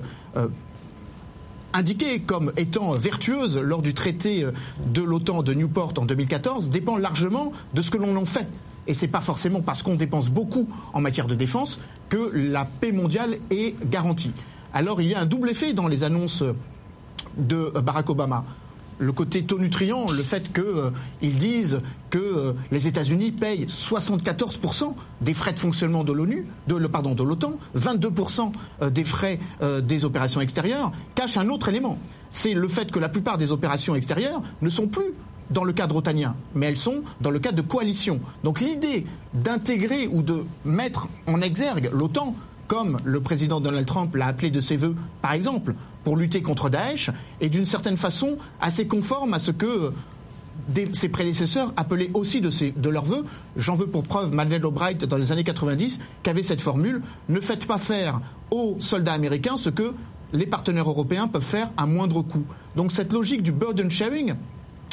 indiquée 1.73 2.21
comme 2.21 2.53
étant 2.57 2.93
vertueuse 2.93 3.59
lors 3.59 3.83
du 3.83 3.95
traité 3.95 4.47
de 4.87 5.03
l'OTAN 5.03 5.43
de 5.43 5.55
Newport 5.55 5.95
en 5.99 6.07
2014 6.07 6.71
dépend 6.71 6.97
largement 6.97 7.53
de 7.75 7.83
ce 7.83 7.91
que 7.91 7.99
l'on 7.99 8.17
en 8.17 8.25
fait 8.25 8.49
et 8.89 8.95
c'est 8.95 9.07
pas 9.07 9.21
forcément 9.21 9.61
parce 9.61 9.83
qu'on 9.83 9.95
dépense 9.95 10.31
beaucoup 10.31 10.67
en 10.95 11.01
matière 11.01 11.27
de 11.27 11.35
défense 11.35 11.79
que 12.09 12.31
la 12.35 12.65
paix 12.65 12.91
mondiale 12.91 13.37
est 13.51 13.77
garantie. 13.89 14.33
Alors 14.75 15.01
il 15.01 15.09
y 15.09 15.15
a 15.15 15.21
un 15.21 15.27
double 15.27 15.51
effet 15.51 15.75
dans 15.75 15.87
les 15.87 16.03
annonces 16.03 16.43
de 17.37 17.71
Barack 17.81 18.11
Obama. 18.11 18.45
Le 19.01 19.13
côté 19.13 19.45
taux 19.45 19.61
nutrient, 19.61 19.93
le 20.17 20.23
fait 20.25 20.53
qu'ils 20.53 20.65
euh, 20.65 20.91
disent 21.23 21.79
que 22.11 22.19
euh, 22.19 22.53
les 22.73 22.89
États-Unis 22.89 23.31
payent 23.31 23.67
74% 23.67 24.95
des 25.21 25.35
frais 25.35 25.53
de 25.53 25.59
fonctionnement 25.61 26.03
de 26.03 26.13
l'ONU, 26.13 26.47
de, 26.67 26.85
pardon, 26.89 27.15
de 27.15 27.23
l'OTAN, 27.23 27.53
22% 27.77 28.51
euh, 28.83 28.91
des 28.91 29.05
frais 29.05 29.39
des 29.83 30.05
opérations 30.05 30.41
extérieures, 30.41 30.91
cache 31.15 31.37
un 31.37 31.49
autre 31.49 31.69
élément. 31.69 31.97
C'est 32.33 32.55
le 32.55 32.67
fait 32.67 32.91
que 32.91 32.99
la 32.99 33.09
plupart 33.09 33.39
des 33.39 33.53
opérations 33.53 33.95
extérieures 33.95 34.43
ne 34.63 34.69
sont 34.69 34.89
plus 34.89 35.13
dans 35.51 35.65
le 35.65 35.73
cadre 35.73 35.97
otanien, 35.97 36.35
mais 36.55 36.67
elles 36.67 36.77
sont 36.77 37.03
dans 37.21 37.31
le 37.31 37.39
cadre 37.39 37.57
de 37.57 37.67
coalition. 37.69 38.21
Donc 38.45 38.61
l'idée 38.61 39.07
d'intégrer 39.35 40.07
ou 40.07 40.23
de 40.23 40.45
mettre 40.65 41.09
en 41.27 41.41
exergue 41.41 41.91
l'OTAN, 41.93 42.35
comme 42.67 42.99
le 43.05 43.21
président 43.21 43.61
Donald 43.61 43.87
Trump 43.87 44.15
l'a 44.15 44.27
appelé 44.27 44.51
de 44.51 44.61
ses 44.61 44.77
voeux, 44.77 44.95
par 45.23 45.33
exemple, 45.33 45.75
pour 46.05 46.17
lutter 46.17 46.43
contre 46.43 46.69
Daesh, 46.69 47.11
est 47.41 47.49
d'une 47.49 47.67
certaine 47.67 47.97
façon 47.97 48.37
assez 48.61 48.87
conforme 48.87 49.35
à 49.35 49.39
ce 49.39 49.51
que 49.51 49.93
ses 50.93 51.09
prédécesseurs 51.09 51.73
appelaient 51.77 52.11
aussi 52.15 52.41
de, 52.41 52.51
ses, 52.51 52.73
de 52.73 52.89
leurs 52.91 53.05
voeux. 53.05 53.25
J'en 53.57 53.75
veux 53.75 53.87
pour 53.87 54.03
preuve 54.03 54.33
Madeleine 54.33 54.65
Albright 54.65 55.05
dans 55.05 55.17
les 55.17 55.33
années 55.33 55.45
90 55.45 55.99
qu'avait 56.23 56.43
cette 56.43 56.61
formule 56.61 57.03
ne 57.29 57.41
faites 57.41 57.67
pas 57.67 57.79
faire 57.79 58.21
aux 58.51 58.77
soldats 58.81 59.13
américains 59.13 59.57
ce 59.57 59.71
que 59.71 59.95
les 60.33 60.47
partenaires 60.47 60.89
européens 60.89 61.29
peuvent 61.29 61.43
faire 61.43 61.71
à 61.77 61.87
moindre 61.87 62.23
coût. 62.23 62.45
Donc 62.77 62.93
cette 62.93 63.13
logique 63.13 63.43
du 63.43 63.53
burden 63.53 63.91
sharing, 63.91 64.35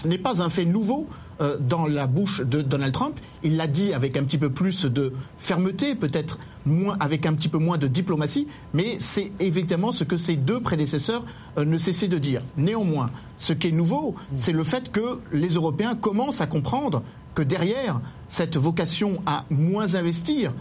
n'est 0.03 0.17
pas 0.17 0.41
un 0.41 0.49
fait 0.49 0.65
nouveau 0.65 1.07
euh, 1.41 1.57
dans 1.59 1.85
la 1.85 2.07
bouche 2.07 2.41
de 2.41 2.61
Donald 2.61 2.93
Trump. 2.93 3.19
Il 3.43 3.57
l'a 3.57 3.67
dit 3.67 3.93
avec 3.93 4.17
un 4.17 4.23
petit 4.23 4.37
peu 4.37 4.49
plus 4.49 4.85
de 4.85 5.13
fermeté, 5.37 5.95
peut-être 5.95 6.39
moins, 6.65 6.97
avec 6.99 7.25
un 7.25 7.33
petit 7.33 7.49
peu 7.49 7.57
moins 7.57 7.77
de 7.77 7.87
diplomatie, 7.87 8.47
mais 8.73 8.97
c'est 8.99 9.31
évidemment 9.39 9.91
ce 9.91 10.03
que 10.03 10.17
ses 10.17 10.35
deux 10.35 10.59
prédécesseurs 10.59 11.23
euh, 11.57 11.65
ne 11.65 11.77
cessaient 11.77 12.07
de 12.07 12.17
dire. 12.17 12.41
Néanmoins, 12.57 13.11
ce 13.37 13.53
qui 13.53 13.67
est 13.67 13.71
nouveau, 13.71 14.15
c'est 14.35 14.51
le 14.51 14.63
fait 14.63 14.91
que 14.91 15.19
les 15.31 15.55
Européens 15.55 15.95
commencent 15.95 16.41
à 16.41 16.47
comprendre 16.47 17.03
que 17.33 17.41
derrière 17.41 17.99
cette 18.29 18.55
vocation 18.57 19.21
à 19.25 19.45
moins 19.49 19.95
investir 19.95 20.53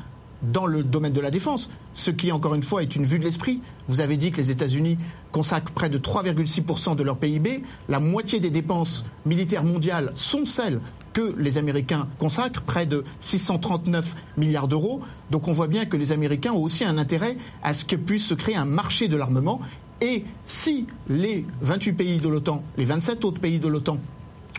dans 0.53 0.67
le 0.67 0.83
domaine 0.83 1.13
de 1.13 1.21
la 1.21 1.31
défense, 1.31 1.71
ce 1.95 2.11
qui, 2.11 2.33
encore 2.33 2.55
une 2.55 2.63
fois, 2.63 2.83
est 2.83 2.97
une 2.97 3.05
vue 3.05 3.19
de 3.19 3.25
l'esprit. 3.25 3.61
Vous 3.89 4.01
avez 4.01 4.17
dit 4.17 4.31
que 4.31 4.39
les 4.39 4.51
États-Unis 4.51 4.99
consacrent 5.33 5.73
près 5.73 5.89
de 5.89 5.99
3,6% 5.99 6.97
de 6.97 7.03
leur 7.03 7.17
PIB. 7.17 7.63
La 7.89 8.01
moitié 8.01 8.41
des 8.41 8.51
dépenses 8.51 9.05
militaires 9.27 9.65
mondiales 9.65 10.13
sont 10.15 10.45
celles 10.45 10.81
que 11.13 11.35
les 11.39 11.59
Américains 11.59 12.09
consacrent, 12.19 12.63
près 12.63 12.87
de 12.87 13.05
639 13.21 14.17
milliards 14.37 14.69
d'euros. 14.69 15.01
Donc 15.31 15.49
on 15.49 15.53
voit 15.53 15.69
bien 15.69 15.87
que 15.87 15.97
les 15.97 16.13
Américains 16.13 16.53
ont 16.53 16.63
aussi 16.63 16.85
un 16.85 16.99
intérêt 16.99 17.39
à 17.63 17.73
ce 17.73 17.85
que 17.85 17.97
puisse 17.97 18.27
se 18.27 18.35
créer 18.35 18.57
un 18.57 18.65
marché 18.65 19.09
de 19.09 19.17
l'armement. 19.17 19.61
Et 20.01 20.25
si 20.45 20.87
les 21.09 21.47
28 21.63 21.93
pays 21.93 22.17
de 22.19 22.29
l'OTAN, 22.29 22.63
les 22.77 22.85
27 22.85 23.25
autres 23.25 23.41
pays 23.41 23.61
de 23.61 23.69
l'OTAN 23.69 23.99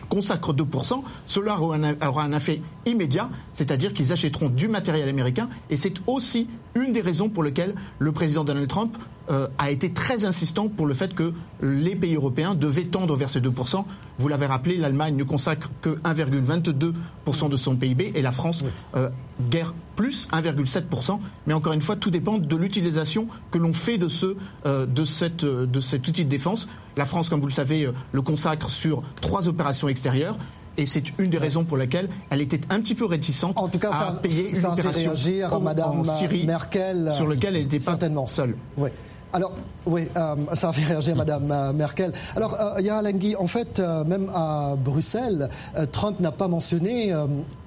consacrent 0.08 0.54
2%, 0.54 1.02
cela 1.26 1.58
aura 1.60 2.22
un 2.22 2.32
effet 2.32 2.60
immédiat, 2.84 3.28
c'est-à-dire 3.52 3.92
qu'ils 3.92 4.12
achèteront 4.12 4.48
du 4.48 4.68
matériel 4.68 5.08
américain, 5.08 5.48
et 5.70 5.76
c'est 5.76 5.94
aussi 6.06 6.46
une 6.76 6.92
des 6.92 7.00
raisons 7.00 7.28
pour 7.28 7.42
lesquelles 7.42 7.74
le 7.98 8.12
président 8.12 8.44
Donald 8.44 8.68
Trump 8.68 8.96
euh, 9.30 9.48
a 9.58 9.70
été 9.70 9.90
très 9.92 10.24
insistant 10.24 10.68
pour 10.68 10.86
le 10.86 10.94
fait 10.94 11.14
que 11.14 11.32
les 11.60 11.96
pays 11.96 12.14
européens 12.14 12.54
devaient 12.54 12.84
tendre 12.84 13.16
vers 13.16 13.28
ces 13.30 13.40
2%. 13.40 13.84
Vous 14.18 14.28
l'avez 14.28 14.46
rappelé, 14.46 14.76
l'Allemagne 14.76 15.16
ne 15.16 15.24
consacre 15.24 15.68
que 15.82 15.90
1,22% 16.04 17.48
de 17.48 17.56
son 17.56 17.76
PIB 17.76 18.12
et 18.14 18.22
la 18.22 18.30
France 18.30 18.62
euh, 18.94 19.08
guère 19.50 19.74
plus 19.96 20.28
1,7%. 20.32 21.18
Mais 21.46 21.54
encore 21.54 21.72
une 21.72 21.80
fois, 21.80 21.96
tout 21.96 22.10
dépend 22.10 22.38
de 22.38 22.56
l'utilisation 22.56 23.26
que 23.50 23.58
l'on 23.58 23.72
fait 23.72 23.98
de, 23.98 24.08
ce, 24.08 24.36
euh, 24.66 24.86
de, 24.86 25.04
cette, 25.04 25.44
de 25.44 25.80
cet 25.80 26.06
outil 26.06 26.24
de 26.24 26.30
défense. 26.30 26.68
La 26.96 27.04
France, 27.04 27.28
comme 27.28 27.40
vous 27.40 27.46
le 27.48 27.52
savez, 27.52 27.90
le 28.12 28.22
consacre 28.22 28.70
sur 28.70 29.02
trois 29.20 29.48
opérations 29.48 29.88
extérieures 29.88 30.36
et 30.76 30.86
c'est 30.86 31.18
une 31.18 31.30
des 31.30 31.38
raisons 31.38 31.64
pour 31.64 31.76
lesquelles 31.76 32.08
elle 32.30 32.40
était 32.40 32.60
un 32.70 32.80
petit 32.80 32.94
peu 32.94 33.06
réticente 33.06 33.56
en 33.56 33.68
tout 33.68 33.78
cas, 33.78 33.90
à 33.92 34.12
payer 34.12 34.56
une 34.56 34.66
opération 34.66 35.10
réagir, 35.10 35.60
Madame 35.60 36.04
Syrie, 36.04 36.44
Merkel, 36.44 37.10
sur 37.10 37.26
lequel 37.26 37.56
elle 37.56 37.62
n'était 37.62 37.78
pas 37.78 37.92
certainement. 37.92 38.26
seule. 38.26 38.56
Oui. 38.76 38.90
Alors, 39.32 39.52
oui, 39.84 40.08
euh, 40.16 40.34
ça 40.54 40.70
a 40.70 40.72
fait 40.72 40.84
réagir 40.84 41.16
Madame 41.16 41.50
euh, 41.50 41.72
Merkel. 41.72 42.12
Alors, 42.36 42.56
euh, 42.58 43.36
en 43.38 43.46
fait, 43.46 43.80
euh, 43.80 44.04
même 44.04 44.30
à 44.34 44.76
Bruxelles, 44.76 45.50
Trump 45.92 46.20
n'a 46.20 46.32
pas 46.32 46.48
mentionné 46.48 47.12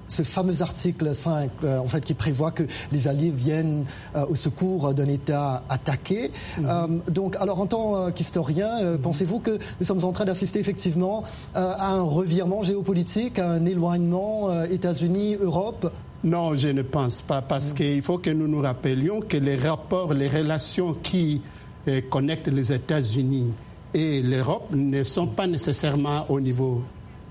ce 0.10 0.24
fameux 0.24 0.62
article 0.62 1.16
5, 1.16 1.50
en 1.64 1.88
fait, 1.88 2.04
qui 2.04 2.14
prévoit 2.14 2.52
que 2.52 2.64
les 2.92 3.08
alliés 3.08 3.32
viennent 3.32 3.86
au 4.30 4.36
secours 4.36 4.94
d'un 4.94 5.08
État 5.08 5.64
attaqué. 5.70 6.32
Mhm. 6.60 7.02
donc, 7.10 7.36
alors, 7.40 7.60
en 7.60 7.68
tant 7.68 8.12
qu'historien, 8.12 8.98
pensez-vous 9.02 9.40
que 9.40 9.58
nous 9.80 9.86
sommes 9.86 10.04
en 10.04 10.12
train 10.12 10.26
d'assister 10.26 10.60
effectivement 10.60 11.24
à 11.54 11.94
un 11.94 12.02
revirement 12.02 12.64
géopolitique, 12.64 13.40
à 13.40 13.52
un 13.52 13.66
éloignement 13.66 14.64
États-Unis-Europe 14.64 15.92
non, 16.24 16.54
je 16.56 16.68
ne 16.68 16.82
pense 16.82 17.22
pas, 17.22 17.42
parce 17.42 17.72
qu'il 17.72 18.02
faut 18.02 18.18
que 18.18 18.30
nous 18.30 18.48
nous 18.50 18.60
rappelions 18.62 19.22
que 19.22 19.38
les 19.38 19.56
rapports, 19.56 20.14
les 20.14 20.28
relations 20.28 20.94
qui 20.94 21.42
euh, 21.88 22.02
connectent 22.10 22.50
les 22.50 22.74
États-Unis 22.74 23.54
et 23.94 24.22
l'Europe 24.22 24.68
ne 24.72 25.02
sont 25.04 25.28
pas 25.28 25.48
nécessairement 25.48 26.26
au 26.28 26.42
niveau 26.42 26.84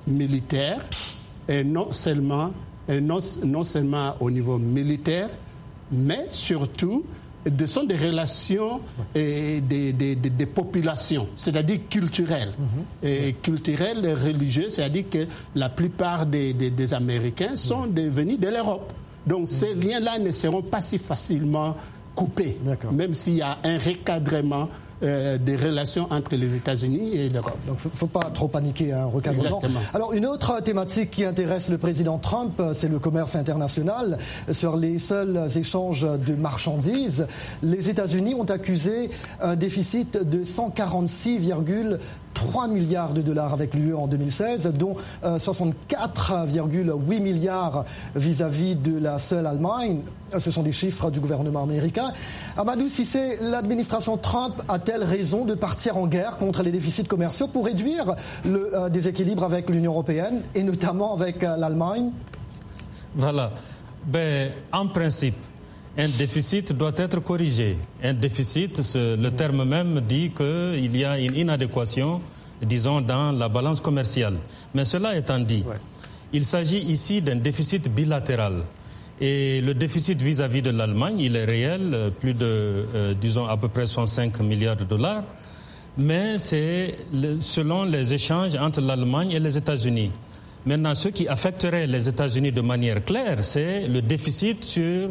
militaire, 0.06 0.80
et 1.48 1.64
non 1.64 1.92
seulement, 1.92 2.50
non, 2.88 3.18
non 3.44 3.64
seulement 3.64 4.14
au 4.20 4.30
niveau 4.30 4.58
militaire, 4.58 5.28
mais 5.92 6.26
surtout 6.30 7.04
ce 7.58 7.66
sont 7.66 7.84
des 7.84 7.96
relations 7.96 8.80
et 9.14 9.60
des, 9.60 9.92
des, 9.92 10.16
des, 10.16 10.46
populations, 10.46 11.28
c'est-à-dire 11.36 11.80
culturelles. 11.88 12.52
Mhm. 12.58 13.08
Et 13.08 13.32
culturelles, 13.34 14.14
religieuses, 14.14 14.74
c'est-à-dire 14.74 15.04
que 15.10 15.26
la 15.54 15.68
plupart 15.68 16.26
des, 16.26 16.94
Américains 16.94 17.56
sont 17.56 17.86
devenus 17.86 18.38
de 18.38 18.48
l'Europe. 18.48 18.92
Donc 19.26 19.48
ces 19.48 19.74
mhm. 19.74 19.82
liens-là 19.82 20.18
ne 20.18 20.32
seront 20.32 20.62
pas 20.62 20.82
si 20.82 20.98
facilement 20.98 21.76
coupés, 22.14 22.58
même 22.92 23.14
s'il 23.14 23.34
y 23.36 23.42
a 23.42 23.58
un 23.62 23.78
recadrement 23.78 24.68
euh, 25.02 25.38
des 25.38 25.56
relations 25.56 26.06
entre 26.10 26.34
les 26.36 26.54
États-Unis 26.54 27.14
et 27.14 27.28
l'Europe. 27.28 27.58
Donc, 27.66 27.78
il 27.84 27.90
ne 27.90 27.96
faut 27.96 28.06
pas 28.06 28.30
trop 28.30 28.48
paniquer 28.48 28.92
un 28.92 29.06
recadrement. 29.06 29.62
Alors, 29.94 30.12
une 30.12 30.26
autre 30.26 30.60
thématique 30.62 31.10
qui 31.10 31.24
intéresse 31.24 31.68
le 31.70 31.78
président 31.78 32.18
Trump, 32.18 32.60
c'est 32.74 32.88
le 32.88 32.98
commerce 32.98 33.36
international. 33.36 34.18
Sur 34.50 34.76
les 34.76 34.98
seuls 34.98 35.38
échanges 35.56 36.02
de 36.02 36.34
marchandises, 36.34 37.26
les 37.62 37.88
États-Unis 37.88 38.34
ont 38.34 38.44
accusé 38.44 39.10
un 39.40 39.56
déficit 39.56 40.16
de 40.16 40.44
146,4 40.44 41.98
3 42.34 42.68
milliards 42.68 43.14
de 43.14 43.22
dollars 43.22 43.52
avec 43.52 43.74
l'UE 43.74 43.94
en 43.94 44.06
2016, 44.06 44.72
dont 44.74 44.94
64,8 45.24 47.20
milliards 47.20 47.84
vis-à-vis 48.14 48.76
de 48.76 48.98
la 48.98 49.18
seule 49.18 49.46
Allemagne. 49.46 50.02
Ce 50.38 50.50
sont 50.50 50.62
des 50.62 50.72
chiffres 50.72 51.10
du 51.10 51.20
gouvernement 51.20 51.62
américain. 51.62 52.12
Amadou 52.56 52.88
Sissé, 52.88 53.38
l'administration 53.40 54.16
Trump 54.16 54.62
a-t-elle 54.68 55.02
raison 55.02 55.44
de 55.44 55.54
partir 55.54 55.96
en 55.96 56.06
guerre 56.06 56.36
contre 56.36 56.62
les 56.62 56.70
déficits 56.70 57.04
commerciaux 57.04 57.48
pour 57.48 57.64
réduire 57.64 58.14
le 58.44 58.90
déséquilibre 58.90 59.44
avec 59.44 59.68
l'Union 59.70 59.92
européenne 59.92 60.42
et 60.54 60.62
notamment 60.62 61.14
avec 61.14 61.42
l'Allemagne? 61.42 62.10
Voilà. 63.14 63.52
Ben, 64.06 64.52
en 64.72 64.86
principe, 64.88 65.34
un 65.98 66.04
déficit 66.16 66.72
doit 66.72 66.92
être 66.96 67.18
corrigé. 67.20 67.76
Un 68.02 68.14
déficit, 68.14 68.80
le 68.94 69.30
terme 69.30 69.64
même 69.64 70.00
dit 70.08 70.30
qu'il 70.30 70.96
y 70.96 71.04
a 71.04 71.18
une 71.18 71.34
inadéquation, 71.34 72.20
disons, 72.62 73.00
dans 73.00 73.32
la 73.32 73.48
balance 73.48 73.80
commerciale. 73.80 74.36
Mais 74.72 74.84
cela 74.84 75.16
étant 75.16 75.40
dit, 75.40 75.64
il 76.32 76.44
s'agit 76.44 76.78
ici 76.78 77.20
d'un 77.20 77.34
déficit 77.34 77.92
bilatéral. 77.92 78.62
Et 79.20 79.60
le 79.60 79.74
déficit 79.74 80.22
vis-à-vis 80.22 80.62
de 80.62 80.70
l'Allemagne, 80.70 81.18
il 81.18 81.34
est 81.34 81.44
réel, 81.44 82.12
plus 82.20 82.34
de, 82.34 82.46
euh, 82.94 83.14
disons, 83.20 83.48
à 83.48 83.56
peu 83.56 83.66
près 83.66 83.86
105 83.86 84.38
milliards 84.40 84.76
de 84.76 84.84
dollars. 84.84 85.24
Mais 85.96 86.38
c'est 86.38 86.96
selon 87.40 87.82
les 87.82 88.14
échanges 88.14 88.54
entre 88.54 88.80
l'Allemagne 88.80 89.32
et 89.32 89.40
les 89.40 89.58
États-Unis. 89.58 90.12
Maintenant, 90.64 90.94
ce 90.94 91.08
qui 91.08 91.26
affecterait 91.26 91.88
les 91.88 92.08
États-Unis 92.08 92.52
de 92.52 92.60
manière 92.60 93.02
claire, 93.04 93.44
c'est 93.44 93.88
le 93.88 94.00
déficit 94.00 94.62
sur 94.62 95.10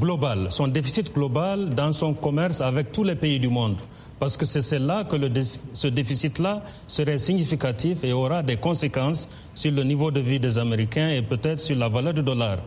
global, 0.00 0.48
son 0.50 0.68
déficit 0.68 1.12
global 1.14 1.70
dans 1.70 1.92
son 1.92 2.14
commerce 2.14 2.60
avec 2.60 2.92
tous 2.92 3.04
les 3.04 3.14
pays 3.14 3.40
du 3.40 3.48
monde. 3.48 3.76
Parce 4.18 4.36
que 4.36 4.44
c'est 4.46 4.78
là 4.78 5.04
que 5.04 5.16
le, 5.16 5.30
ce 5.74 5.88
déficit-là 5.88 6.62
serait 6.88 7.18
significatif 7.18 8.02
et 8.04 8.12
aura 8.12 8.42
des 8.42 8.56
conséquences 8.56 9.28
sur 9.54 9.72
le 9.72 9.82
niveau 9.84 10.10
de 10.10 10.20
vie 10.20 10.40
des 10.40 10.58
Américains 10.58 11.10
et 11.10 11.22
peut-être 11.22 11.60
sur 11.60 11.76
la 11.76 11.88
valeur 11.88 12.14
du 12.14 12.22
dollar. 12.22 12.58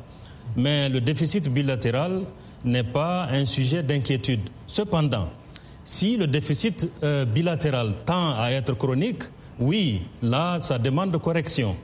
Mais 0.55 0.89
le 0.89 1.01
déficit 1.01 1.49
bilatéral 1.49 2.21
n'est 2.65 2.83
pas 2.83 3.27
un 3.31 3.45
sujet 3.45 3.81
d'inquiétude. 3.81 4.41
Cependant, 4.67 5.29
si 5.83 6.17
le 6.17 6.27
déficit 6.27 6.87
euh, 7.03 7.25
bilatéral 7.25 7.93
tend 8.05 8.35
à 8.37 8.51
être 8.51 8.73
chronique, 8.77 9.23
oui, 9.59 10.01
là, 10.21 10.59
ça 10.61 10.77
demande 10.77 11.11
de 11.11 11.17
correction. 11.17 11.75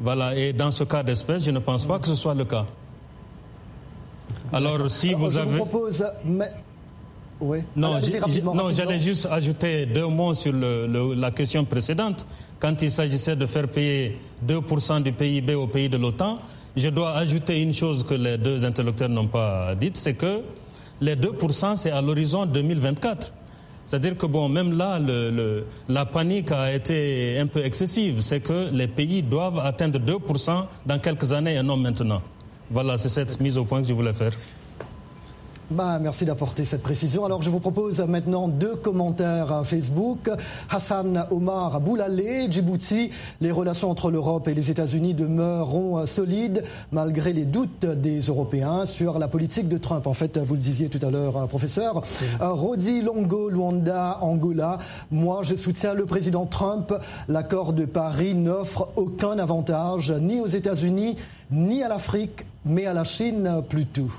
Voilà, 0.00 0.36
et 0.36 0.52
dans 0.52 0.70
ce 0.72 0.84
cas 0.84 1.02
d'espèce, 1.02 1.44
je 1.44 1.50
ne 1.50 1.60
pense 1.60 1.84
pas 1.84 1.98
que 1.98 2.06
ce 2.06 2.14
soit 2.16 2.34
le 2.34 2.44
cas. 2.44 2.66
Alors, 4.52 4.90
si 4.90 5.14
vous 5.14 5.36
avez. 5.36 5.50
Je 5.52 5.56
vous 5.56 5.66
propose. 5.66 6.04
Mais... 6.24 6.52
Oui. 7.40 7.58
Non, 7.74 7.98
j'allais 8.70 9.00
juste 9.00 9.26
ajouter 9.30 9.86
deux 9.86 10.06
mots 10.06 10.32
sur 10.34 10.52
le, 10.52 11.14
la 11.14 11.32
question 11.32 11.64
précédente. 11.64 12.24
Quand 12.60 12.80
il 12.82 12.90
s'agissait 12.90 13.34
de 13.34 13.46
faire 13.46 13.66
payer 13.66 14.16
2% 14.46 15.02
du 15.02 15.12
PIB 15.12 15.54
au 15.56 15.66
pays 15.66 15.88
de 15.88 15.96
l'OTAN, 15.96 16.38
je 16.76 16.88
dois 16.88 17.12
ajouter 17.16 17.60
une 17.60 17.72
chose 17.72 18.04
que 18.04 18.14
les 18.14 18.38
deux 18.38 18.64
interlocuteurs 18.64 19.08
n'ont 19.08 19.26
pas 19.26 19.74
dite, 19.74 19.96
c'est 19.96 20.14
que 20.14 20.42
les 21.00 21.16
2%, 21.16 21.74
c'est 21.74 21.90
à 21.90 22.00
l'horizon 22.00 22.46
2024. 22.46 23.32
C'est-à-dire 23.84 24.16
que, 24.16 24.26
bon, 24.26 24.48
même 24.48 24.76
là, 24.78 25.00
le, 25.00 25.64
la 25.88 26.06
panique 26.06 26.52
a 26.52 26.72
été 26.72 27.36
un 27.40 27.48
peu 27.48 27.64
excessive. 27.64 28.20
C'est 28.20 28.38
que 28.40 28.70
les 28.72 28.86
pays 28.86 29.22
doivent 29.22 29.58
atteindre 29.58 29.98
2% 29.98 30.64
dans 30.86 30.98
quelques 31.00 31.32
années 31.32 31.56
et 31.56 31.62
non 31.62 31.76
maintenant. 31.76 32.22
Voilà, 32.70 32.98
c'est 32.98 33.08
cette 33.08 33.40
mise 33.40 33.58
au 33.58 33.64
point 33.64 33.82
que 33.82 33.88
je 33.88 33.94
voulais 33.94 34.14
faire. 34.14 34.32
Bah, 35.72 35.98
merci 35.98 36.26
d'apporter 36.26 36.66
cette 36.66 36.82
précision. 36.82 37.24
Alors, 37.24 37.40
je 37.40 37.48
vous 37.48 37.58
propose 37.58 37.98
maintenant 38.00 38.46
deux 38.46 38.74
commentaires 38.74 39.50
à 39.50 39.64
Facebook. 39.64 40.28
Hassan 40.68 41.24
Omar 41.30 41.80
Boulalé, 41.80 42.46
Djibouti, 42.50 43.08
les 43.40 43.50
relations 43.50 43.88
entre 43.88 44.10
l'Europe 44.10 44.48
et 44.48 44.54
les 44.54 44.70
États-Unis 44.70 45.14
demeureront 45.14 46.04
solides 46.04 46.62
malgré 46.90 47.32
les 47.32 47.46
doutes 47.46 47.86
des 47.86 48.20
Européens 48.20 48.84
sur 48.84 49.18
la 49.18 49.28
politique 49.28 49.68
de 49.68 49.78
Trump. 49.78 50.06
En 50.06 50.12
fait, 50.12 50.36
vous 50.36 50.54
le 50.54 50.60
disiez 50.60 50.90
tout 50.90 51.04
à 51.06 51.10
l'heure, 51.10 51.48
professeur. 51.48 52.02
Euh, 52.42 52.52
Rodi 52.52 53.00
Longo, 53.00 53.48
Luanda, 53.48 54.18
Angola. 54.20 54.78
Moi, 55.10 55.40
je 55.42 55.54
soutiens 55.54 55.94
le 55.94 56.04
président 56.04 56.44
Trump. 56.44 56.92
L'accord 57.28 57.72
de 57.72 57.86
Paris 57.86 58.34
n'offre 58.34 58.90
aucun 58.96 59.38
avantage 59.38 60.10
ni 60.10 60.38
aux 60.38 60.46
États-Unis, 60.46 61.16
ni 61.50 61.82
à 61.82 61.88
l'Afrique, 61.88 62.44
mais 62.64 62.86
à 62.86 62.94
la 62.94 63.04
Chine 63.04 63.62
plutôt. 63.68 64.10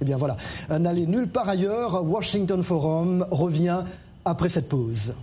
Eh 0.00 0.04
bien 0.04 0.16
voilà, 0.16 0.36
n'allez 0.68 1.06
nulle 1.06 1.28
part 1.28 1.48
ailleurs. 1.48 2.04
Washington 2.04 2.62
Forum 2.62 3.26
revient 3.30 3.82
après 4.24 4.48
cette 4.48 4.68
pause. 4.68 5.14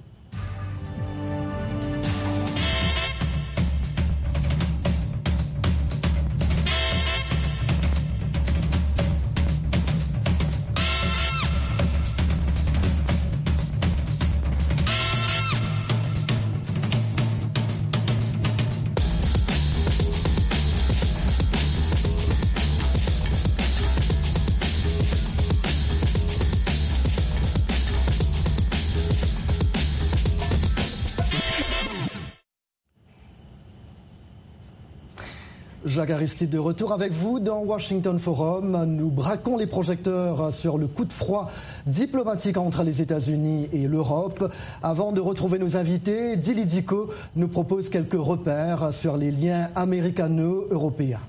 Jacques 35.99 36.49
de 36.49 36.57
retour 36.57 36.93
avec 36.93 37.11
vous 37.11 37.41
dans 37.41 37.61
Washington 37.65 38.17
Forum. 38.19 38.85
Nous 38.85 39.11
braquons 39.11 39.57
les 39.57 39.67
projecteurs 39.67 40.53
sur 40.53 40.77
le 40.77 40.87
coup 40.87 41.03
de 41.03 41.11
froid 41.11 41.51
diplomatique 41.87 42.55
entre 42.55 42.83
les 42.83 43.01
États-Unis 43.01 43.67
et 43.73 43.85
l'Europe. 43.85 44.49
Avant 44.81 45.11
de 45.11 45.19
retrouver 45.19 45.59
nos 45.59 45.75
invités, 45.75 46.37
Dili 46.37 46.65
Dico 46.65 47.09
nous 47.35 47.49
propose 47.49 47.89
quelques 47.89 48.13
repères 48.13 48.93
sur 48.93 49.17
les 49.17 49.29
liens 49.29 49.71
américano-européens. 49.75 51.19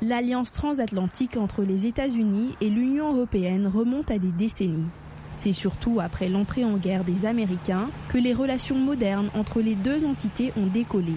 L'alliance 0.00 0.52
transatlantique 0.52 1.36
entre 1.36 1.62
les 1.62 1.86
États-Unis 1.86 2.50
et 2.60 2.70
l'Union 2.70 3.12
européenne 3.12 3.66
remonte 3.66 4.12
à 4.12 4.20
des 4.20 4.30
décennies. 4.30 4.86
C'est 5.32 5.52
surtout 5.52 5.98
après 6.00 6.28
l'entrée 6.28 6.64
en 6.64 6.76
guerre 6.76 7.02
des 7.02 7.26
Américains 7.26 7.90
que 8.08 8.18
les 8.18 8.32
relations 8.32 8.78
modernes 8.78 9.30
entre 9.34 9.60
les 9.60 9.74
deux 9.74 10.04
entités 10.04 10.52
ont 10.56 10.68
décollé. 10.68 11.16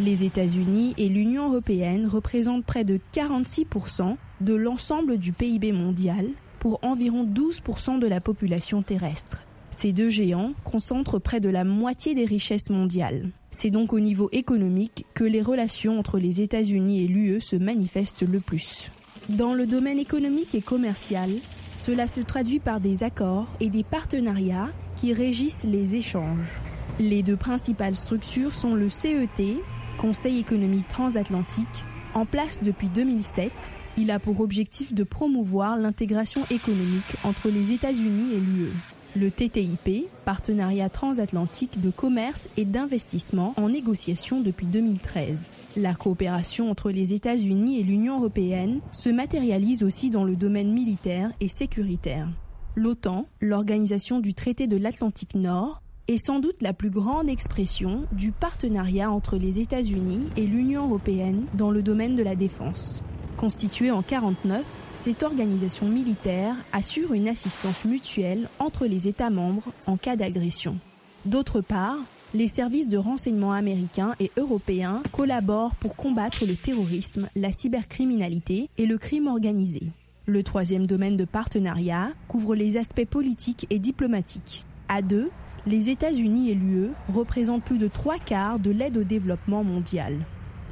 Les 0.00 0.22
États-Unis 0.22 0.94
et 0.96 1.08
l'Union 1.08 1.48
européenne 1.48 2.06
représentent 2.06 2.64
près 2.64 2.84
de 2.84 3.00
46% 3.12 4.16
de 4.40 4.54
l'ensemble 4.54 5.18
du 5.18 5.32
PIB 5.32 5.72
mondial 5.72 6.26
pour 6.60 6.78
environ 6.82 7.24
12% 7.24 7.98
de 7.98 8.06
la 8.06 8.20
population 8.20 8.82
terrestre. 8.82 9.40
Ces 9.70 9.92
deux 9.92 10.08
géants 10.08 10.52
concentrent 10.64 11.18
près 11.18 11.40
de 11.40 11.48
la 11.48 11.64
moitié 11.64 12.14
des 12.14 12.24
richesses 12.24 12.70
mondiales. 12.70 13.30
C'est 13.50 13.70
donc 13.70 13.92
au 13.92 13.98
niveau 13.98 14.28
économique 14.30 15.04
que 15.14 15.24
les 15.24 15.42
relations 15.42 15.98
entre 15.98 16.18
les 16.18 16.40
États-Unis 16.40 17.02
et 17.02 17.08
l'UE 17.08 17.40
se 17.40 17.56
manifestent 17.56 18.28
le 18.28 18.38
plus. 18.38 18.92
Dans 19.28 19.52
le 19.52 19.66
domaine 19.66 19.98
économique 19.98 20.54
et 20.54 20.62
commercial, 20.62 21.30
cela 21.74 22.06
se 22.06 22.20
traduit 22.20 22.60
par 22.60 22.80
des 22.80 23.02
accords 23.02 23.48
et 23.60 23.68
des 23.68 23.84
partenariats 23.84 24.70
qui 24.96 25.12
régissent 25.12 25.64
les 25.64 25.96
échanges. 25.96 26.60
Les 26.98 27.22
deux 27.22 27.36
principales 27.36 27.94
structures 27.94 28.52
sont 28.52 28.74
le 28.74 28.88
CET, 28.88 29.58
Conseil 29.98 30.38
économique 30.38 30.86
transatlantique, 30.86 31.84
en 32.14 32.24
place 32.24 32.62
depuis 32.62 32.86
2007, 32.86 33.50
il 33.96 34.12
a 34.12 34.20
pour 34.20 34.40
objectif 34.40 34.94
de 34.94 35.02
promouvoir 35.02 35.76
l'intégration 35.76 36.42
économique 36.52 37.16
entre 37.24 37.48
les 37.48 37.72
États-Unis 37.72 38.32
et 38.32 38.38
l'UE. 38.38 38.72
Le 39.16 39.32
TTIP, 39.32 40.06
partenariat 40.24 40.88
transatlantique 40.88 41.80
de 41.80 41.90
commerce 41.90 42.48
et 42.56 42.64
d'investissement 42.64 43.54
en 43.56 43.70
négociation 43.70 44.40
depuis 44.40 44.66
2013. 44.66 45.50
La 45.76 45.96
coopération 45.96 46.70
entre 46.70 46.92
les 46.92 47.12
États-Unis 47.12 47.80
et 47.80 47.82
l'Union 47.82 48.18
européenne 48.18 48.80
se 48.92 49.08
matérialise 49.08 49.82
aussi 49.82 50.10
dans 50.10 50.22
le 50.22 50.36
domaine 50.36 50.72
militaire 50.72 51.32
et 51.40 51.48
sécuritaire. 51.48 52.28
L'OTAN, 52.76 53.26
l'organisation 53.40 54.20
du 54.20 54.34
traité 54.34 54.68
de 54.68 54.76
l'Atlantique 54.76 55.34
Nord, 55.34 55.82
est 56.08 56.16
sans 56.16 56.40
doute 56.40 56.62
la 56.62 56.72
plus 56.72 56.88
grande 56.88 57.28
expression 57.28 58.06
du 58.12 58.32
partenariat 58.32 59.10
entre 59.10 59.36
les 59.36 59.60
États-Unis 59.60 60.30
et 60.36 60.46
l'Union 60.46 60.86
européenne 60.86 61.44
dans 61.52 61.70
le 61.70 61.82
domaine 61.82 62.16
de 62.16 62.22
la 62.22 62.34
défense. 62.34 63.02
Constituée 63.36 63.90
en 63.90 63.98
1949, 63.98 64.64
cette 64.94 65.22
organisation 65.22 65.86
militaire 65.86 66.56
assure 66.72 67.12
une 67.12 67.28
assistance 67.28 67.84
mutuelle 67.84 68.48
entre 68.58 68.86
les 68.86 69.06
États 69.06 69.30
membres 69.30 69.72
en 69.86 69.98
cas 69.98 70.16
d'agression. 70.16 70.78
D'autre 71.26 71.60
part, 71.60 71.98
les 72.34 72.48
services 72.48 72.88
de 72.88 72.96
renseignement 72.96 73.52
américains 73.52 74.14
et 74.18 74.30
européens 74.38 75.02
collaborent 75.12 75.74
pour 75.76 75.94
combattre 75.94 76.46
le 76.46 76.54
terrorisme, 76.54 77.28
la 77.36 77.52
cybercriminalité 77.52 78.70
et 78.78 78.86
le 78.86 78.96
crime 78.96 79.28
organisé. 79.28 79.82
Le 80.26 80.42
troisième 80.42 80.86
domaine 80.86 81.16
de 81.16 81.24
partenariat 81.24 82.10
couvre 82.28 82.54
les 82.54 82.76
aspects 82.76 83.06
politiques 83.06 83.66
et 83.70 83.78
diplomatiques. 83.78 84.64
À 84.88 85.00
deux, 85.00 85.30
les 85.68 85.90
États-Unis 85.90 86.50
et 86.50 86.54
l'UE 86.54 86.92
représentent 87.12 87.62
plus 87.62 87.76
de 87.76 87.88
trois 87.88 88.18
quarts 88.18 88.58
de 88.58 88.70
l'aide 88.70 88.96
au 88.96 89.04
développement 89.04 89.62
mondial. 89.62 90.14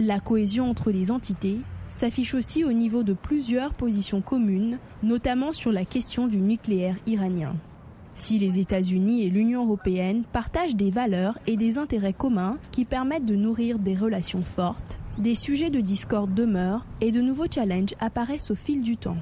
La 0.00 0.20
cohésion 0.20 0.70
entre 0.70 0.90
les 0.90 1.10
entités 1.10 1.58
s'affiche 1.88 2.34
aussi 2.34 2.64
au 2.64 2.72
niveau 2.72 3.02
de 3.02 3.12
plusieurs 3.12 3.74
positions 3.74 4.22
communes, 4.22 4.78
notamment 5.02 5.52
sur 5.52 5.70
la 5.70 5.84
question 5.84 6.26
du 6.26 6.38
nucléaire 6.38 6.96
iranien. 7.06 7.54
Si 8.14 8.38
les 8.38 8.58
États-Unis 8.58 9.24
et 9.24 9.28
l'Union 9.28 9.66
européenne 9.66 10.24
partagent 10.32 10.76
des 10.76 10.90
valeurs 10.90 11.38
et 11.46 11.58
des 11.58 11.76
intérêts 11.76 12.14
communs 12.14 12.56
qui 12.70 12.86
permettent 12.86 13.26
de 13.26 13.36
nourrir 13.36 13.78
des 13.78 13.94
relations 13.94 14.40
fortes, 14.40 14.98
des 15.18 15.34
sujets 15.34 15.70
de 15.70 15.80
discorde 15.80 16.32
demeurent 16.32 16.86
et 17.02 17.12
de 17.12 17.20
nouveaux 17.20 17.50
challenges 17.50 17.94
apparaissent 18.00 18.50
au 18.50 18.54
fil 18.54 18.80
du 18.80 18.96
temps. 18.96 19.18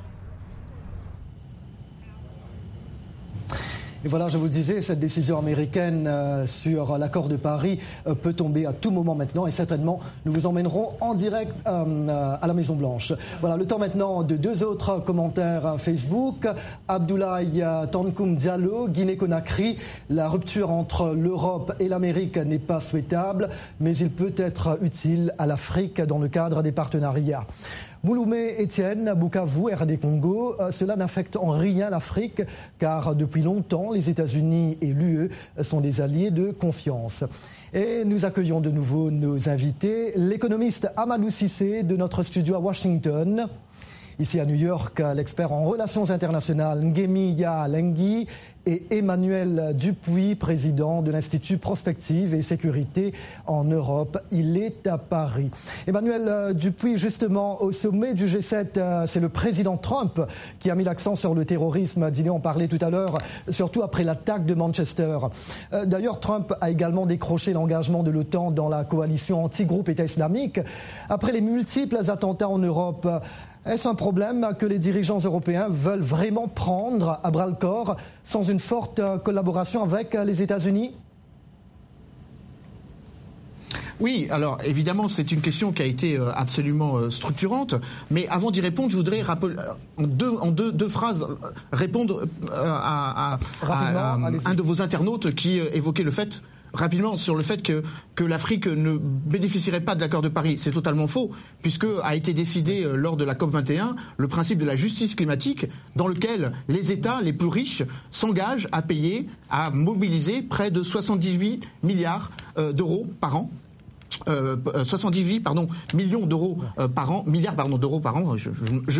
Et 4.04 4.08
voilà, 4.08 4.28
je 4.28 4.36
vous 4.36 4.44
le 4.44 4.50
disais, 4.50 4.82
cette 4.82 5.00
décision 5.00 5.38
américaine 5.38 6.06
euh, 6.06 6.46
sur 6.46 6.98
l'accord 6.98 7.30
de 7.30 7.36
Paris 7.36 7.78
euh, 8.06 8.14
peut 8.14 8.34
tomber 8.34 8.66
à 8.66 8.74
tout 8.74 8.90
moment 8.90 9.14
maintenant 9.14 9.46
et 9.46 9.50
certainement 9.50 9.98
nous 10.26 10.32
vous 10.34 10.44
emmènerons 10.44 10.92
en 11.00 11.14
direct 11.14 11.54
euh, 11.66 12.36
à 12.38 12.46
la 12.46 12.52
Maison 12.52 12.74
Blanche. 12.74 13.14
Voilà, 13.40 13.56
le 13.56 13.64
temps 13.66 13.78
maintenant 13.78 14.22
de 14.22 14.36
deux 14.36 14.62
autres 14.62 14.98
commentaires 14.98 15.76
Facebook. 15.78 16.46
Abdoulaye 16.86 17.64
Tankoum 17.90 18.36
Diallo, 18.36 18.88
Guinée-Conakry, 18.88 19.78
la 20.10 20.28
rupture 20.28 20.70
entre 20.70 21.14
l'Europe 21.14 21.72
et 21.80 21.88
l'Amérique 21.88 22.36
n'est 22.36 22.58
pas 22.58 22.80
souhaitable, 22.80 23.48
mais 23.80 23.96
il 23.96 24.10
peut 24.10 24.34
être 24.36 24.80
utile 24.82 25.32
à 25.38 25.46
l'Afrique 25.46 26.02
dans 26.02 26.18
le 26.18 26.28
cadre 26.28 26.62
des 26.62 26.72
partenariats. 26.72 27.46
Mouloumé 28.04 28.62
Etienne, 28.62 29.14
Bukavu, 29.16 29.72
RD 29.72 29.98
Congo, 29.98 30.56
euh, 30.60 30.70
cela 30.70 30.94
n'affecte 30.94 31.36
en 31.36 31.52
rien 31.52 31.88
l'Afrique 31.88 32.42
car 32.78 33.16
depuis 33.16 33.40
longtemps 33.40 33.92
les 33.92 34.10
États-Unis 34.10 34.76
et 34.82 34.92
l'UE 34.92 35.30
sont 35.62 35.80
des 35.80 36.02
alliés 36.02 36.30
de 36.30 36.50
confiance. 36.50 37.24
Et 37.72 38.04
nous 38.04 38.26
accueillons 38.26 38.60
de 38.60 38.70
nouveau 38.70 39.10
nos 39.10 39.48
invités, 39.48 40.12
l'économiste 40.16 40.90
Amadou 40.98 41.30
Sissé 41.30 41.82
de 41.82 41.96
notre 41.96 42.22
studio 42.22 42.56
à 42.56 42.58
Washington. 42.58 43.48
Ici 44.20 44.38
à 44.38 44.46
New 44.46 44.54
York, 44.54 45.02
l'expert 45.16 45.52
en 45.52 45.64
relations 45.64 46.10
internationales 46.10 46.80
Ngemi 46.80 47.34
Lenghi 47.68 48.28
et 48.66 48.84
Emmanuel 48.90 49.74
Dupuis, 49.74 50.36
président 50.36 51.02
de 51.02 51.10
l'Institut 51.10 51.58
Prospective 51.58 52.32
et 52.32 52.40
Sécurité 52.40 53.12
en 53.46 53.64
Europe. 53.64 54.18
Il 54.30 54.56
est 54.56 54.86
à 54.86 54.98
Paris. 54.98 55.50
Emmanuel 55.86 56.22
euh, 56.28 56.52
Dupuis, 56.52 56.96
justement, 56.96 57.60
au 57.62 57.72
sommet 57.72 58.14
du 58.14 58.26
G7, 58.26 58.78
euh, 58.78 59.06
c'est 59.06 59.20
le 59.20 59.28
président 59.28 59.76
Trump 59.76 60.20
qui 60.60 60.70
a 60.70 60.74
mis 60.74 60.84
l'accent 60.84 61.16
sur 61.16 61.34
le 61.34 61.44
terrorisme. 61.44 62.10
Diné 62.10 62.30
en 62.30 62.40
parlait 62.40 62.68
tout 62.68 62.78
à 62.80 62.90
l'heure, 62.90 63.18
surtout 63.50 63.82
après 63.82 64.04
l'attaque 64.04 64.46
de 64.46 64.54
Manchester. 64.54 65.18
Euh, 65.72 65.84
d'ailleurs, 65.84 66.20
Trump 66.20 66.54
a 66.60 66.70
également 66.70 67.04
décroché 67.04 67.52
l'engagement 67.52 68.02
de 68.02 68.10
l'OTAN 68.10 68.50
dans 68.50 68.68
la 68.68 68.84
coalition 68.84 69.44
anti-groupe 69.44 69.88
État 69.88 70.04
islamique. 70.04 70.60
Après 71.08 71.32
les 71.32 71.40
multiples 71.40 71.98
attentats 72.08 72.48
en 72.48 72.58
Europe, 72.58 73.08
est-ce 73.66 73.88
un 73.88 73.94
problème 73.94 74.48
que 74.58 74.66
les 74.66 74.78
dirigeants 74.78 75.20
européens 75.20 75.68
veulent 75.70 76.02
vraiment 76.02 76.48
prendre 76.48 77.20
à 77.22 77.30
bras 77.30 77.46
le 77.46 77.54
corps 77.54 77.96
sans 78.24 78.42
une 78.42 78.60
forte 78.60 79.00
collaboration 79.24 79.82
avec 79.82 80.14
les 80.14 80.42
États-Unis? 80.42 80.92
Oui, 84.00 84.26
alors 84.30 84.58
évidemment, 84.64 85.08
c'est 85.08 85.30
une 85.32 85.40
question 85.40 85.72
qui 85.72 85.82
a 85.82 85.84
été 85.84 86.16
euh, 86.16 86.32
absolument 86.34 86.96
euh, 86.96 87.10
structurante. 87.10 87.74
Mais 88.10 88.26
avant 88.28 88.50
d'y 88.50 88.60
répondre, 88.60 88.90
je 88.90 88.96
voudrais 88.96 89.22
rappeler, 89.22 89.54
euh, 89.58 90.36
en 90.40 90.50
deux, 90.50 90.72
deux, 90.72 90.88
phrases 90.88 91.26
répondre 91.72 92.26
à, 92.52 93.38
un 94.44 94.54
de 94.54 94.62
vos 94.62 94.82
internautes 94.82 95.34
qui 95.34 95.58
évoquait 95.58 96.02
le 96.02 96.10
fait 96.10 96.42
rapidement 96.74 97.16
sur 97.16 97.34
le 97.34 97.42
fait 97.42 97.62
que, 97.62 97.82
que 98.14 98.24
l'Afrique 98.24 98.66
ne 98.66 98.98
bénéficierait 98.98 99.80
pas 99.80 99.94
de 99.94 100.00
l'accord 100.00 100.22
de 100.22 100.28
Paris. 100.28 100.56
C'est 100.58 100.72
totalement 100.72 101.06
faux, 101.06 101.30
puisque 101.62 101.86
a 102.02 102.14
été 102.14 102.34
décidé 102.34 102.84
euh, 102.84 102.96
lors 102.96 103.16
de 103.16 103.24
la 103.24 103.34
COP 103.34 103.50
21 103.50 103.96
le 104.16 104.28
principe 104.28 104.58
de 104.58 104.66
la 104.66 104.76
justice 104.76 105.14
climatique, 105.14 105.66
dans 105.96 106.08
lequel 106.08 106.52
les 106.68 106.92
États 106.92 107.20
les 107.22 107.32
plus 107.32 107.48
riches 107.48 107.82
s'engagent 108.10 108.68
à 108.72 108.82
payer, 108.82 109.28
à 109.50 109.70
mobiliser 109.70 110.42
près 110.42 110.70
de 110.70 110.82
78 110.82 111.62
milliards 111.82 112.30
euh, 112.58 112.72
d'euros 112.72 113.06
par 113.20 113.36
an 113.36 113.50
78 114.26 115.36
euh, 115.36 115.40
pardon, 115.40 115.68
millions 115.94 116.26
d'euros 116.26 116.58
euh, 116.78 116.88
par 116.88 117.10
an, 117.10 117.24
milliards 117.26 117.56
pardon 117.56 117.78
d'euros 117.78 118.00
par 118.00 118.16
an, 118.16 118.36
je, 118.36 118.50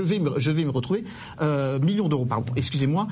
vais 0.02 0.18
me, 0.18 0.70
retrouver, 0.70 1.04
euh, 1.40 1.78
millions 1.78 2.08
d'euros 2.08 2.26
pardon, 2.26 2.52
excusez-moi, 2.56 3.06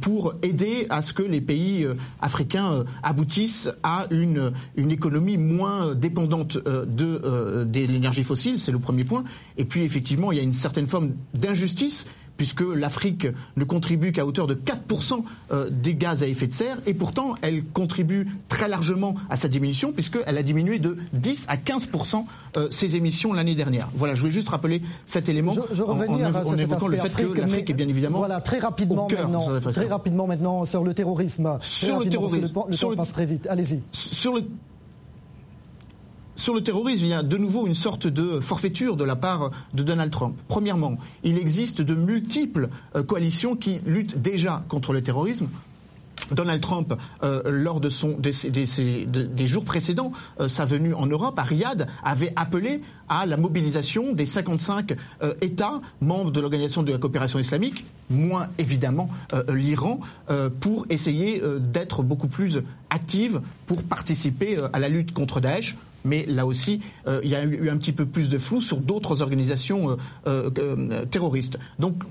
pour 0.00 0.34
aider 0.42 0.86
à 0.90 1.02
ce 1.02 1.12
que 1.12 1.22
les 1.22 1.40
pays 1.40 1.86
africains 2.20 2.84
aboutissent 3.02 3.70
à 3.82 4.06
une, 4.10 4.52
économie 4.76 5.38
moins 5.38 5.94
dépendante 5.94 6.58
de 6.58 7.70
l'énergie 7.86 8.24
fossile, 8.24 8.58
c'est 8.58 8.72
le 8.72 8.78
premier 8.78 9.04
point. 9.04 9.24
Et 9.56 9.64
puis 9.64 9.82
effectivement, 9.82 10.32
il 10.32 10.38
y 10.38 10.40
a 10.40 10.44
une 10.44 10.52
certaine 10.52 10.86
forme 10.86 11.12
d'injustice 11.34 12.06
puisque 12.40 12.62
l'Afrique 12.62 13.26
ne 13.58 13.64
contribue 13.64 14.12
qu'à 14.12 14.24
hauteur 14.24 14.46
de 14.46 14.54
4% 14.54 15.22
euh, 15.52 15.68
des 15.70 15.94
gaz 15.94 16.22
à 16.22 16.26
effet 16.26 16.46
de 16.46 16.54
serre, 16.54 16.78
et 16.86 16.94
pourtant 16.94 17.34
elle 17.42 17.62
contribue 17.62 18.26
très 18.48 18.66
largement 18.66 19.14
à 19.28 19.36
sa 19.36 19.46
diminution, 19.46 19.92
puisqu'elle 19.92 20.38
a 20.38 20.42
diminué 20.42 20.78
de 20.78 20.96
10 21.12 21.44
à 21.48 21.58
15% 21.58 22.24
euh, 22.56 22.68
ses 22.70 22.96
émissions 22.96 23.34
l'année 23.34 23.54
dernière. 23.54 23.90
Voilà, 23.92 24.14
je 24.14 24.20
voulais 24.20 24.32
juste 24.32 24.48
rappeler 24.48 24.80
cet 25.04 25.28
élément 25.28 25.52
je, 25.52 25.60
je 25.74 25.82
en, 25.82 25.90
en, 25.90 26.56
évoquant 26.56 26.88
le 26.88 26.96
fait 26.96 27.14
que 27.14 27.38
l'Afrique 27.38 27.68
est 27.68 27.74
bien 27.74 27.88
évidemment 27.88 28.20
voilà, 28.20 28.40
très 28.40 28.58
rapidement 28.58 29.06
maintenant, 29.06 29.60
très 29.60 29.88
rapidement 29.88 30.26
maintenant 30.26 30.64
sur 30.64 30.82
le 30.82 30.94
terrorisme. 30.94 31.58
Sur 31.60 31.98
le 31.98 32.08
terrorisme. 32.08 32.48
Le, 32.70 32.76
temps 32.78 32.96
passe 32.96 33.12
très 33.12 33.26
vite. 33.26 33.48
Allez-y. 33.50 33.82
Sur 33.92 34.32
le 34.34 34.44
sur 36.40 36.54
le 36.54 36.62
terrorisme, 36.62 37.04
il 37.04 37.10
y 37.10 37.14
a 37.14 37.22
de 37.22 37.36
nouveau 37.36 37.66
une 37.66 37.74
sorte 37.74 38.06
de 38.06 38.40
forfaiture 38.40 38.96
de 38.96 39.04
la 39.04 39.14
part 39.14 39.50
de 39.74 39.82
Donald 39.82 40.10
Trump. 40.10 40.34
Premièrement, 40.48 40.96
il 41.22 41.36
existe 41.36 41.82
de 41.82 41.94
multiples 41.94 42.70
euh, 42.96 43.02
coalitions 43.02 43.56
qui 43.56 43.80
luttent 43.84 44.20
déjà 44.20 44.62
contre 44.68 44.94
le 44.94 45.02
terrorisme. 45.02 45.48
Donald 46.32 46.62
Trump, 46.62 46.94
euh, 47.24 47.42
lors 47.44 47.80
des, 47.80 49.46
jours 49.46 49.64
précédents, 49.64 50.12
euh, 50.40 50.48
sa 50.48 50.64
venue 50.64 50.94
en 50.94 51.06
Europe, 51.06 51.38
à 51.38 51.42
Riyad, 51.42 51.88
avait 52.02 52.32
appelé 52.36 52.80
à 53.08 53.26
la 53.26 53.36
mobilisation 53.36 54.12
des 54.12 54.26
55 54.26 54.94
États 55.42 55.80
membres 56.00 56.30
de 56.30 56.40
l'Organisation 56.40 56.82
de 56.82 56.92
la 56.92 56.98
coopération 56.98 57.38
islamique, 57.38 57.84
moins 58.08 58.48
évidemment 58.56 59.10
l'Iran, 59.48 59.98
pour 60.60 60.86
essayer 60.90 61.42
d'être 61.58 62.04
beaucoup 62.04 62.28
plus 62.28 62.62
active 62.88 63.40
pour 63.66 63.82
participer 63.82 64.58
à 64.72 64.78
la 64.78 64.88
lutte 64.88 65.12
contre 65.12 65.40
Daesh 65.40 65.74
mais 66.04 66.24
là 66.26 66.46
aussi, 66.46 66.80
euh, 67.06 67.20
il 67.24 67.30
y 67.30 67.34
a 67.34 67.44
eu 67.44 67.68
un 67.68 67.76
petit 67.78 67.92
peu 67.92 68.06
plus 68.06 68.30
de 68.30 68.38
flou 68.38 68.60
sur 68.60 68.78
d'autres 68.78 69.22
organisations 69.22 69.96
euh, 70.26 70.50
euh, 70.58 71.04
terroristes. 71.06 71.58
Donc, 71.78 72.02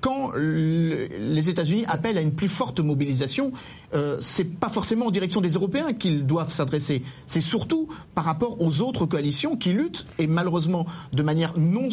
quand 0.00 0.32
les 0.36 1.48
États-Unis 1.50 1.84
appellent 1.88 2.18
à 2.18 2.20
une 2.20 2.32
plus 2.32 2.48
forte 2.48 2.78
mobilisation, 2.78 3.52
euh, 3.94 4.18
c'est 4.20 4.44
pas 4.44 4.68
forcément 4.68 5.06
en 5.06 5.10
direction 5.10 5.40
des 5.40 5.54
Européens 5.54 5.94
qu'ils 5.94 6.26
doivent 6.26 6.52
s'adresser. 6.52 7.02
C'est 7.26 7.40
surtout 7.40 7.88
par 8.14 8.24
rapport 8.24 8.60
aux 8.60 8.82
autres 8.82 9.06
coalitions 9.06 9.56
qui 9.56 9.72
luttent 9.72 10.06
et 10.18 10.28
malheureusement 10.28 10.86
de 11.12 11.22
manière 11.24 11.58
non 11.58 11.88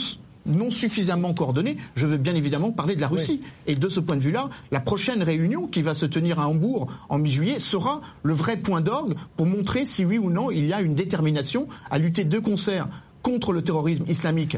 non 0.45 0.71
suffisamment 0.71 1.34
coordonnée, 1.34 1.77
je 1.95 2.06
veux 2.06 2.17
bien 2.17 2.36
évidemment 2.36 2.71
parler 2.71 2.95
de 2.95 3.01
la 3.01 3.08
Russie. 3.08 3.41
Et 3.67 3.75
de 3.75 3.89
ce 3.89 3.99
point 3.99 4.15
de 4.15 4.21
vue-là, 4.21 4.49
la 4.71 4.79
prochaine 4.79 5.23
réunion 5.23 5.67
qui 5.67 5.82
va 5.82 5.93
se 5.93 6.06
tenir 6.06 6.39
à 6.39 6.47
Hambourg 6.47 6.88
en 7.10 7.17
mi-juillet 7.17 7.60
sera 7.60 8.01
le 8.23 8.34
vrai 8.34 8.58
point 8.58 8.82
d'orgue 8.82 9.13
pour 9.38 9.45
montrer 9.45 9.86
si 9.86 10.06
oui 10.06 10.17
ou 10.17 10.29
non 10.29 10.51
il 10.51 10.65
y 10.65 10.73
a 10.73 10.82
une 10.82 10.93
détermination 10.93 11.67
à 11.89 11.97
lutter 11.97 12.25
de 12.25 12.39
concert 12.39 12.88
contre 13.21 13.53
le 13.53 13.62
terrorisme 13.62 14.06
islamique 14.10 14.58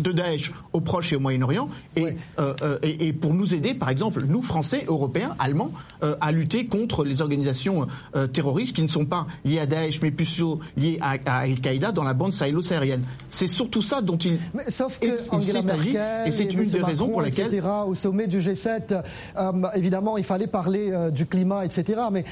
de 0.00 0.12
Daesh 0.12 0.52
au 0.72 0.80
Proche 0.80 1.12
et 1.12 1.16
au 1.16 1.20
Moyen-Orient 1.20 1.68
et, 1.96 2.06
euh, 2.38 2.54
euh, 2.62 2.78
et, 2.82 3.08
et, 3.08 3.12
pour 3.12 3.34
nous 3.34 3.54
aider, 3.54 3.74
par 3.74 3.90
exemple, 3.90 4.24
nous 4.26 4.42
Français, 4.42 4.84
Européens, 4.86 5.34
Allemands, 5.38 5.72
euh, 6.02 6.16
à 6.20 6.32
lutter 6.32 6.66
contre 6.66 7.04
les 7.04 7.20
organisations 7.20 7.86
euh, 8.16 8.26
terroristes 8.26 8.74
qui 8.74 8.82
ne 8.82 8.86
sont 8.88 9.04
pas 9.04 9.26
liées 9.44 9.58
à 9.58 9.66
Daesh 9.66 10.00
mais 10.02 10.10
plutôt 10.10 10.60
liées 10.76 10.98
à, 11.00 11.16
à 11.26 11.38
Al-Qaïda 11.40 11.92
dans 11.92 12.04
la 12.04 12.14
bande 12.14 12.32
sahélo-saharienne. 12.32 13.02
C'est 13.28 13.46
surtout 13.46 13.82
ça 13.82 14.00
dont 14.00 14.16
il, 14.16 14.38
mais, 14.54 14.70
sauf 14.70 14.98
que 14.98 15.06
Angela 15.30 15.62
Merkel 15.62 16.26
et 16.26 16.30
c'est 16.30 16.52
une 16.52 16.64
des 16.64 16.82
raisons 16.82 17.08
pour 17.08 17.22
lesquelles 17.22 17.54
etc., 17.54 17.68
au 17.86 17.94
sommet 17.94 18.26
du 18.26 18.38
G7, 18.38 19.02
euh, 19.36 19.52
évidemment, 19.74 20.16
il 20.16 20.24
fallait 20.24 20.46
parler 20.46 20.92
du 21.12 21.26
climat, 21.26 21.64
etc. 21.64 22.00
Mais 22.10 22.24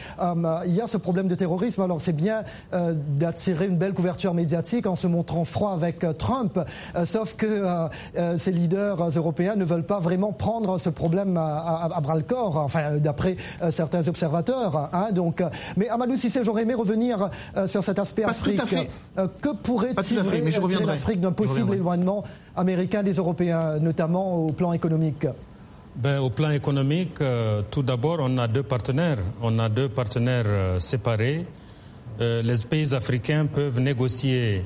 il 0.66 0.74
y 0.74 0.80
a 0.80 0.86
ce 0.86 0.96
problème 0.96 1.28
de 1.28 1.34
terrorisme. 1.34 1.82
Alors 1.82 2.00
c'est 2.00 2.14
bien 2.14 2.42
d'attirer 2.72 3.66
une 3.66 3.76
belle 3.76 3.92
couverture 3.92 4.34
médiatique 4.34 4.86
en 4.86 4.96
se 4.96 5.06
montrant 5.06 5.44
froid 5.44 5.72
avec 5.72 6.04
Trump, 6.18 6.58
sauf 7.04 7.34
que 7.34 7.49
euh, 7.50 7.88
euh, 8.16 8.38
ces 8.38 8.52
leaders 8.52 8.96
européens 9.16 9.54
ne 9.56 9.64
veulent 9.64 9.84
pas 9.84 10.00
vraiment 10.00 10.32
prendre 10.32 10.78
ce 10.78 10.88
problème 10.88 11.36
à, 11.36 11.98
bras 12.02 12.16
le 12.16 12.22
corps, 12.22 12.56
enfin 12.56 12.98
d'après 12.98 13.36
euh, 13.62 13.70
certains 13.70 14.06
observateurs. 14.08 14.88
Hein, 14.92 15.12
donc, 15.12 15.42
mais 15.76 15.88
Amadou 15.88 16.16
Sissé, 16.16 16.40
j'aurais 16.44 16.62
aimé 16.62 16.74
revenir 16.74 17.30
sur 17.66 17.84
cet 17.84 17.98
aspect 17.98 18.24
Afrique. 18.24 18.60
que 19.40 19.54
pourrait 19.54 19.94
tirer, 19.94 20.42
l'Afrique 20.86 21.20
d'un 21.20 21.32
possible 21.32 21.74
éloignement 21.74 22.24
américain 22.56 23.02
des 23.02 23.14
Européens, 23.14 23.78
notamment 23.80 24.36
au 24.36 24.52
plan 24.52 24.72
économique? 24.72 25.26
Ben, 25.96 26.20
Au 26.20 26.30
plan 26.30 26.50
économique, 26.50 27.18
tout 27.70 27.82
d'abord, 27.82 28.18
on 28.20 28.38
a 28.38 28.46
deux 28.48 28.62
partenaires. 28.62 29.18
On 29.42 29.58
a 29.58 29.68
deux 29.68 29.88
partenaires 29.88 30.80
séparés. 30.80 31.44
les 32.18 32.64
pays 32.68 32.94
africains 32.94 33.46
peuvent 33.46 33.80
négocier 33.80 34.62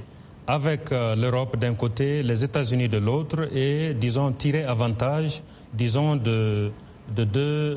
avec 0.46 0.90
l'Europe 0.90 1.56
d'un 1.58 1.74
côté, 1.74 2.22
les 2.22 2.44
États-Unis 2.44 2.88
de 2.88 2.98
l'autre, 2.98 3.48
et, 3.54 3.94
disons, 3.94 4.30
tirer 4.32 4.64
avantage, 4.64 5.42
disons, 5.72 6.16
de, 6.16 6.70
de, 7.14 7.24
deux, 7.24 7.74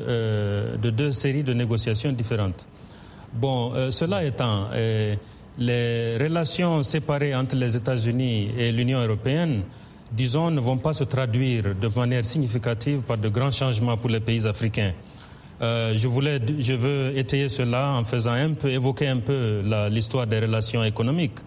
de 0.80 0.90
deux 0.90 1.12
séries 1.12 1.42
de 1.42 1.54
négociations 1.54 2.12
différentes. 2.12 2.68
Bon, 3.32 3.72
cela 3.90 4.24
étant, 4.24 4.68
les 5.58 6.16
relations 6.18 6.82
séparées 6.82 7.34
entre 7.34 7.56
les 7.56 7.76
États-Unis 7.76 8.48
et 8.56 8.70
l'Union 8.70 9.00
européenne, 9.00 9.62
disons, 10.12 10.50
ne 10.50 10.60
vont 10.60 10.78
pas 10.78 10.92
se 10.92 11.04
traduire 11.04 11.74
de 11.74 11.88
manière 11.96 12.24
significative 12.24 13.00
par 13.00 13.18
de 13.18 13.28
grands 13.28 13.50
changements 13.50 13.96
pour 13.96 14.10
les 14.10 14.20
pays 14.20 14.46
africains. 14.46 14.92
Euh, 15.60 15.92
je, 15.96 16.06
voulais, 16.06 16.40
je 16.60 16.74
veux 16.74 17.18
étayer 17.18 17.48
cela 17.48 17.90
en 17.90 18.04
faisant 18.04 18.32
un 18.32 18.52
peu, 18.52 18.70
évoquer 18.70 19.08
un 19.08 19.18
peu 19.18 19.62
l'histoire 19.90 20.26
des 20.26 20.38
relations 20.38 20.84
économiques 20.84 21.38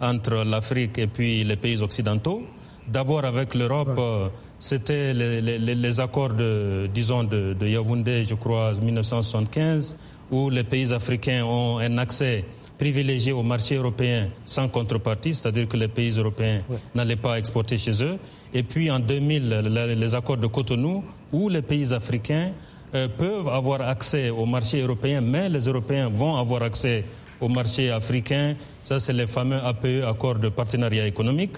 entre 0.00 0.44
l'Afrique 0.44 0.98
et 0.98 1.06
puis 1.06 1.44
les 1.44 1.56
pays 1.56 1.82
occidentaux. 1.82 2.42
D'abord 2.88 3.24
avec 3.24 3.54
l'Europe, 3.54 3.90
euh, 3.98 4.28
c'était 4.58 5.12
les, 5.14 5.40
les, 5.40 5.74
les, 5.74 6.00
accords 6.00 6.30
de, 6.32 6.88
disons, 6.92 7.22
de, 7.24 7.52
de 7.52 7.66
Yaoundé, 7.68 8.24
je 8.24 8.34
crois, 8.34 8.72
1975, 8.74 9.96
où 10.30 10.50
les 10.50 10.64
pays 10.64 10.92
africains 10.92 11.44
ont 11.44 11.78
un 11.78 11.98
accès 11.98 12.44
privilégié 12.78 13.32
au 13.32 13.42
marché 13.42 13.76
européen 13.76 14.28
sans 14.46 14.66
contrepartie, 14.68 15.34
c'est-à-dire 15.34 15.68
que 15.68 15.76
les 15.76 15.88
pays 15.88 16.12
européens 16.18 16.62
n'allaient 16.94 17.14
pas 17.16 17.38
exporter 17.38 17.76
chez 17.76 18.02
eux. 18.02 18.16
Et 18.54 18.62
puis 18.62 18.90
en 18.90 18.98
2000, 18.98 19.50
les 19.98 20.14
accords 20.14 20.38
de 20.38 20.46
Cotonou, 20.46 21.04
où 21.30 21.50
les 21.50 21.60
pays 21.62 21.92
africains 21.92 22.52
euh, 22.94 23.06
peuvent 23.06 23.48
avoir 23.48 23.82
accès 23.82 24.30
au 24.30 24.46
marché 24.46 24.80
européen, 24.80 25.20
mais 25.20 25.48
les 25.50 25.66
Européens 25.68 26.08
vont 26.08 26.36
avoir 26.36 26.62
accès 26.62 27.04
au 27.40 27.48
marché 27.48 27.90
africain. 27.90 28.54
Ça, 28.82 28.98
c'est 29.00 29.12
les 29.12 29.26
fameux 29.26 29.58
APE, 29.58 30.04
accords 30.06 30.38
de 30.38 30.48
partenariat 30.48 31.06
économique. 31.06 31.56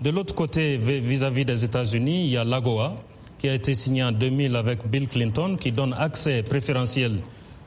De 0.00 0.10
l'autre 0.10 0.34
côté, 0.34 0.76
vis-à-vis 0.78 1.44
des 1.44 1.64
États-Unis, 1.64 2.24
il 2.24 2.30
y 2.30 2.36
a 2.36 2.44
l'AGOA, 2.44 2.96
qui 3.38 3.48
a 3.48 3.54
été 3.54 3.74
signé 3.74 4.02
en 4.02 4.12
2000 4.12 4.56
avec 4.56 4.86
Bill 4.86 5.08
Clinton, 5.08 5.56
qui 5.58 5.72
donne 5.72 5.94
accès 5.98 6.42
préférentiel 6.42 7.16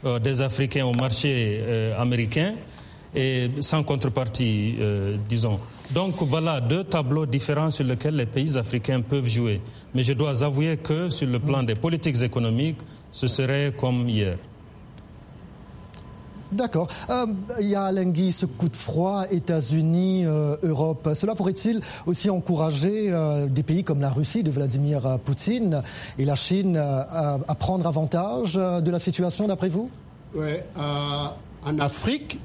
euh, 0.06 0.20
des 0.20 0.42
Africains 0.42 0.86
au 0.86 0.94
marché 0.94 1.60
euh, 1.62 2.00
américain 2.02 2.56
et 3.16 3.50
sans 3.62 3.84
contrepartie, 3.84 4.76
euh, 4.80 5.18
disons. 5.30 5.58
Donc 5.92 6.16
voilà 6.22 6.60
deux 6.60 6.84
tableaux 6.84 7.26
différents 7.26 7.70
sur 7.70 7.86
lesquels 7.86 8.16
les 8.16 8.26
pays 8.26 8.58
africains 8.58 9.02
peuvent 9.02 9.28
jouer. 9.28 9.62
Mais 9.94 10.04
je 10.04 10.14
dois 10.14 10.44
avouer 10.44 10.78
que 10.78 11.10
sur 11.10 11.28
le 11.28 11.40
plan 11.40 11.64
des 11.64 11.76
politiques 11.76 12.22
économiques, 12.24 12.80
ce 13.12 13.28
serait 13.28 13.74
comme 13.78 14.08
hier. 14.10 14.38
D'accord. 16.54 16.88
Euh, 17.10 17.26
il 17.60 17.70
y 17.70 17.76
a 17.76 17.92
Lenghi, 17.92 18.32
ce 18.32 18.46
coup 18.46 18.70
de 18.70 18.76
froid, 18.76 19.24
États-Unis, 19.32 20.26
euh, 20.26 20.56
Europe. 20.64 21.10
Cela 21.16 21.36
pourrait-il 21.36 21.80
aussi 22.06 22.30
encourager 22.30 23.14
des 23.50 23.64
pays 23.64 23.84
comme 23.84 24.02
la 24.02 24.10
Russie 24.10 24.44
de 24.44 24.52
Vladimir 24.52 25.20
Poutine 25.26 25.82
et 26.18 26.26
la 26.26 26.36
Chine 26.36 26.78
à, 26.78 27.56
prendre 27.60 27.88
avantage 27.88 28.54
de 28.56 28.92
la 28.92 29.00
situation, 29.00 29.48
d'après 29.48 29.70
vous? 29.70 29.90
Oui. 30.36 30.54
en 30.76 31.80
Afrique, 31.80 32.40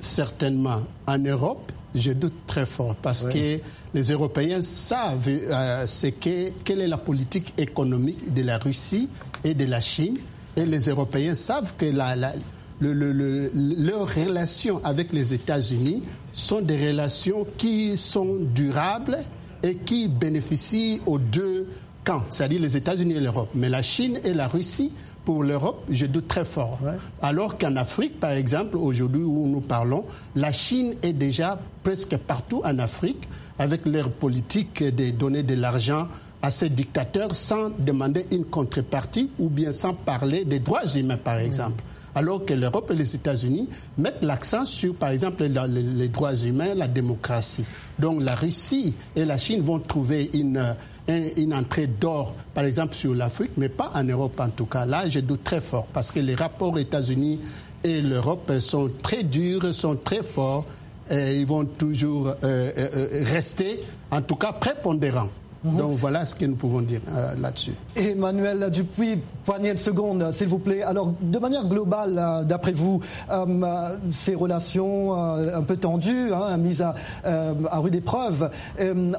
certainement. 0.00 0.80
En 1.06 1.18
Europe, 1.18 1.72
je 1.94 2.12
doute 2.12 2.34
très 2.46 2.66
fort 2.66 2.96
parce 2.96 3.24
que 3.26 3.60
les 3.94 4.10
Européens 4.10 4.62
savent 4.62 5.28
euh, 5.28 5.86
quelle 6.64 6.80
est 6.80 6.88
la 6.88 6.98
politique 6.98 7.54
économique 7.58 8.32
de 8.34 8.42
la 8.42 8.58
Russie 8.58 9.08
et 9.44 9.54
de 9.54 9.64
la 9.64 9.80
Chine. 9.80 10.18
Et 10.56 10.66
les 10.66 10.88
Européens 10.88 11.34
savent 11.34 11.74
que 11.76 11.86
la, 11.86 12.32
leurs 12.80 14.08
relations 14.14 14.80
avec 14.84 15.12
les 15.12 15.32
États-Unis 15.32 16.02
sont 16.32 16.60
des 16.60 16.88
relations 16.88 17.46
qui 17.56 17.96
sont 17.96 18.38
durables 18.54 19.18
et 19.62 19.76
qui 19.76 20.08
bénéficient 20.08 21.00
aux 21.06 21.18
deux 21.18 21.68
camps, 22.04 22.22
c'est-à-dire 22.30 22.60
les 22.60 22.76
États-Unis 22.76 23.14
et 23.14 23.20
l'Europe. 23.20 23.50
Mais 23.54 23.68
la 23.68 23.82
Chine 23.82 24.18
et 24.24 24.34
la 24.34 24.48
Russie 24.48 24.92
pour 25.24 25.42
l'Europe, 25.42 25.84
je 25.88 26.04
doute 26.04 26.28
très 26.28 26.44
fort. 26.44 26.78
Alors 27.22 27.56
qu'en 27.56 27.76
Afrique, 27.76 28.20
par 28.20 28.32
exemple, 28.32 28.76
aujourd'hui 28.76 29.22
où 29.22 29.46
nous 29.46 29.60
parlons, 29.60 30.04
la 30.36 30.52
Chine 30.52 30.94
est 31.02 31.14
déjà 31.14 31.58
presque 31.82 32.16
partout 32.18 32.60
en 32.64 32.78
Afrique 32.78 33.26
avec 33.58 33.86
leur 33.86 34.10
politique 34.10 34.82
de 34.82 35.10
donner 35.10 35.42
de 35.42 35.54
l'argent 35.54 36.08
à 36.42 36.50
ces 36.50 36.68
dictateurs 36.68 37.34
sans 37.34 37.70
demander 37.78 38.26
une 38.30 38.44
contrepartie 38.44 39.30
ou 39.38 39.48
bien 39.48 39.72
sans 39.72 39.94
parler 39.94 40.44
des 40.44 40.58
droits 40.58 40.84
humains, 40.94 41.16
par 41.16 41.38
exemple. 41.38 41.82
Alors 42.14 42.44
que 42.44 42.54
l'Europe 42.54 42.90
et 42.92 42.94
les 42.94 43.14
États-Unis 43.14 43.68
mettent 43.98 44.22
l'accent 44.22 44.64
sur, 44.64 44.94
par 44.94 45.10
exemple, 45.10 45.44
les 45.44 46.08
droits 46.08 46.34
humains, 46.34 46.74
la 46.74 46.88
démocratie. 46.88 47.64
Donc 47.98 48.22
la 48.22 48.34
Russie 48.34 48.94
et 49.16 49.24
la 49.24 49.36
Chine 49.36 49.60
vont 49.60 49.78
trouver 49.80 50.30
une 50.32 50.76
une 51.08 51.52
entrée 51.52 51.86
d'or, 51.86 52.34
par 52.54 52.64
exemple, 52.64 52.94
sur 52.94 53.14
l'Afrique, 53.14 53.50
mais 53.56 53.68
pas 53.68 53.92
en 53.94 54.04
Europe 54.04 54.40
en 54.40 54.48
tout 54.48 54.66
cas. 54.66 54.86
Là, 54.86 55.08
je 55.08 55.20
doute 55.20 55.44
très 55.44 55.60
fort 55.60 55.86
parce 55.92 56.10
que 56.10 56.20
les 56.20 56.34
rapports 56.34 56.78
États-Unis 56.78 57.40
et 57.82 58.00
l'Europe 58.00 58.50
sont 58.58 58.90
très 59.02 59.22
durs, 59.22 59.74
sont 59.74 59.96
très 59.96 60.22
forts 60.22 60.64
et 61.10 61.36
ils 61.38 61.46
vont 61.46 61.66
toujours 61.66 62.28
euh, 62.28 62.34
euh, 62.42 62.72
euh, 62.78 63.24
rester, 63.26 63.80
en 64.10 64.22
tout 64.22 64.36
cas, 64.36 64.52
prépondérants. 64.52 65.28
Mhm. 65.64 65.78
Donc 65.78 65.92
voilà 65.92 66.26
ce 66.26 66.34
que 66.34 66.44
nous 66.44 66.56
pouvons 66.56 66.82
dire 66.82 67.00
euh, 67.08 67.34
là-dessus. 67.36 67.72
Emmanuel 67.96 68.68
Dupuis, 68.70 69.18
poignée 69.44 69.72
de 69.72 69.78
secondes, 69.78 70.30
s'il 70.30 70.48
vous 70.48 70.58
plaît. 70.58 70.82
Alors, 70.82 71.12
de 71.20 71.38
manière 71.38 71.66
globale, 71.66 72.18
euh, 72.18 72.44
d'après 72.44 72.72
vous, 72.72 73.00
euh, 73.30 73.96
ces 74.10 74.34
relations 74.34 75.14
un 75.14 75.62
peu 75.62 75.76
tendues, 75.76 76.32
hein, 76.34 76.56
mises 76.58 76.82
à, 76.82 76.94
à 77.24 77.78
rude 77.78 77.94
épreuve 77.94 78.50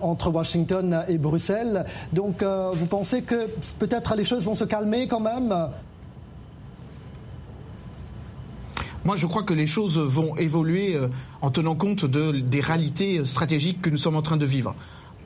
entre 0.01 0.29
Washington 0.29 1.03
et 1.08 1.17
Bruxelles, 1.17 1.86
donc 2.13 2.43
vous 2.43 2.86
pensez 2.86 3.21
que 3.21 3.47
peut-être 3.79 4.15
les 4.15 4.23
choses 4.23 4.43
vont 4.45 4.55
se 4.55 4.63
calmer 4.63 5.08
quand 5.08 5.19
même? 5.19 5.53
Moi, 9.03 9.15
je 9.15 9.25
crois 9.25 9.43
que 9.43 9.53
les 9.53 9.67
choses 9.67 9.97
vont 9.97 10.36
évoluer 10.36 10.99
en 11.41 11.51
tenant 11.51 11.75
compte 11.75 12.05
de, 12.05 12.31
des 12.31 12.62
réalités 12.62 13.25
stratégiques 13.25 13.81
que 13.81 13.89
nous 13.89 13.97
sommes 13.97 14.15
en 14.15 14.21
train 14.21 14.38
de 14.38 14.45
vivre 14.45 14.75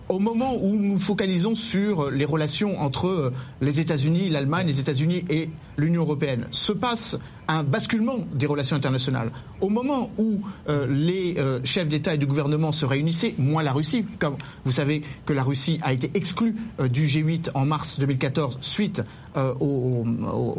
au 0.10 0.18
moment 0.18 0.56
où 0.60 0.76
nous 0.76 0.98
focalisons 0.98 1.54
sur 1.54 2.10
les 2.10 2.26
relations 2.26 2.80
entre 2.82 3.08
euh, 3.08 3.34
les 3.62 3.80
États-Unis, 3.80 4.30
l'Allemagne, 4.30 4.66
les 4.66 4.80
États-Unis 4.80 5.24
et 5.30 5.50
l'Union 5.78 6.02
européenne, 6.02 6.48
se 6.50 6.72
passe 6.72 7.16
un 7.48 7.64
basculement 7.64 8.18
des 8.34 8.48
relations 8.48 8.76
internationales. 8.76 9.32
Au 9.62 9.70
moment 9.70 10.10
où 10.18 10.42
euh, 10.68 10.88
les 10.90 11.36
euh, 11.38 11.60
chefs 11.64 11.88
d'État 11.88 12.16
et 12.16 12.18
de 12.18 12.26
gouvernement 12.26 12.72
se 12.72 12.86
réunissaient, 12.86 13.36
moins 13.38 13.62
la 13.62 13.72
Russie, 13.72 14.04
comme 14.18 14.38
vous 14.66 14.72
savez 14.72 15.04
que 15.28 15.34
la 15.34 15.44
Russie 15.44 15.80
a 15.84 15.94
été 15.94 16.10
exclue 16.16 16.56
du 16.90 17.06
G8 17.06 17.52
en 17.54 17.66
mars 17.66 18.00
2014 18.00 18.58
suite 18.62 19.04
au, 19.36 20.04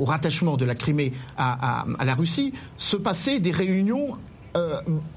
rattachement 0.05 0.57
de 0.57 0.65
la 0.65 0.75
Crimée 0.75 1.13
à 1.37 1.85
la 2.05 2.15
Russie, 2.15 2.53
se 2.77 2.97
passaient 2.97 3.41
des 3.41 3.51
réunions 3.51 4.17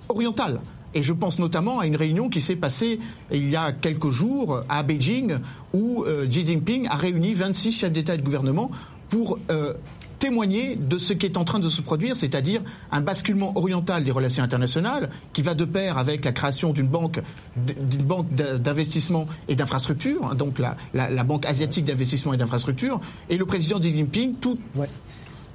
orientales 0.10 0.60
et 0.93 1.01
je 1.01 1.13
pense 1.13 1.39
notamment 1.39 1.79
à 1.79 1.88
une 1.88 1.95
réunion 1.95 2.29
qui 2.29 2.41
s'est 2.41 2.56
passée 2.56 2.99
il 3.32 3.49
y 3.49 3.56
a 3.56 3.71
quelques 3.71 4.10
jours 4.10 4.62
à 4.69 4.84
Beijing, 4.84 5.38
où 5.73 6.03
euh, 6.03 6.27
Xi 6.27 6.45
Jinping 6.45 6.88
a 6.88 6.95
réuni 6.95 7.34
26 7.34 7.71
chefs 7.71 7.91
d'État 7.91 8.15
et 8.15 8.17
de 8.17 8.23
gouvernement 8.23 8.71
pour 9.10 9.39
euh, 9.51 9.73
témoigner 10.19 10.75
de 10.75 10.97
ce 10.97 11.13
qui 11.13 11.25
est 11.25 11.38
en 11.38 11.43
train 11.43 11.60
de 11.60 11.67
se 11.67 11.82
produire, 11.82 12.15
c'est-à-dire 12.15 12.62
un 12.91 13.01
basculement 13.01 13.58
oriental 13.58 14.03
des 14.03 14.12
relations 14.12 14.43
internationales 14.43 15.10
qui 15.34 15.41
va 15.41 15.53
de 15.53 15.65
pair 15.65 15.97
avec 15.97 16.23
la 16.23 16.32
création 16.32 16.71
d'une 16.71 16.88
banque, 16.88 17.21
d'une 17.58 18.03
banque 18.03 18.34
d'investissement 18.34 19.25
et 19.49 19.56
d'infrastructure, 19.56 20.25
hein, 20.25 20.36
donc 20.36 20.60
la, 20.60 20.77
la, 20.93 21.23
banque 21.23 21.45
asiatique 21.45 21.86
d'investissement 21.86 22.34
et 22.34 22.38
d'infrastructure, 22.38 23.01
et 23.29 23.38
le 23.38 23.45
président 23.45 23.79
Xi 23.79 23.93
Jinping 23.93 24.36
tout, 24.36 24.58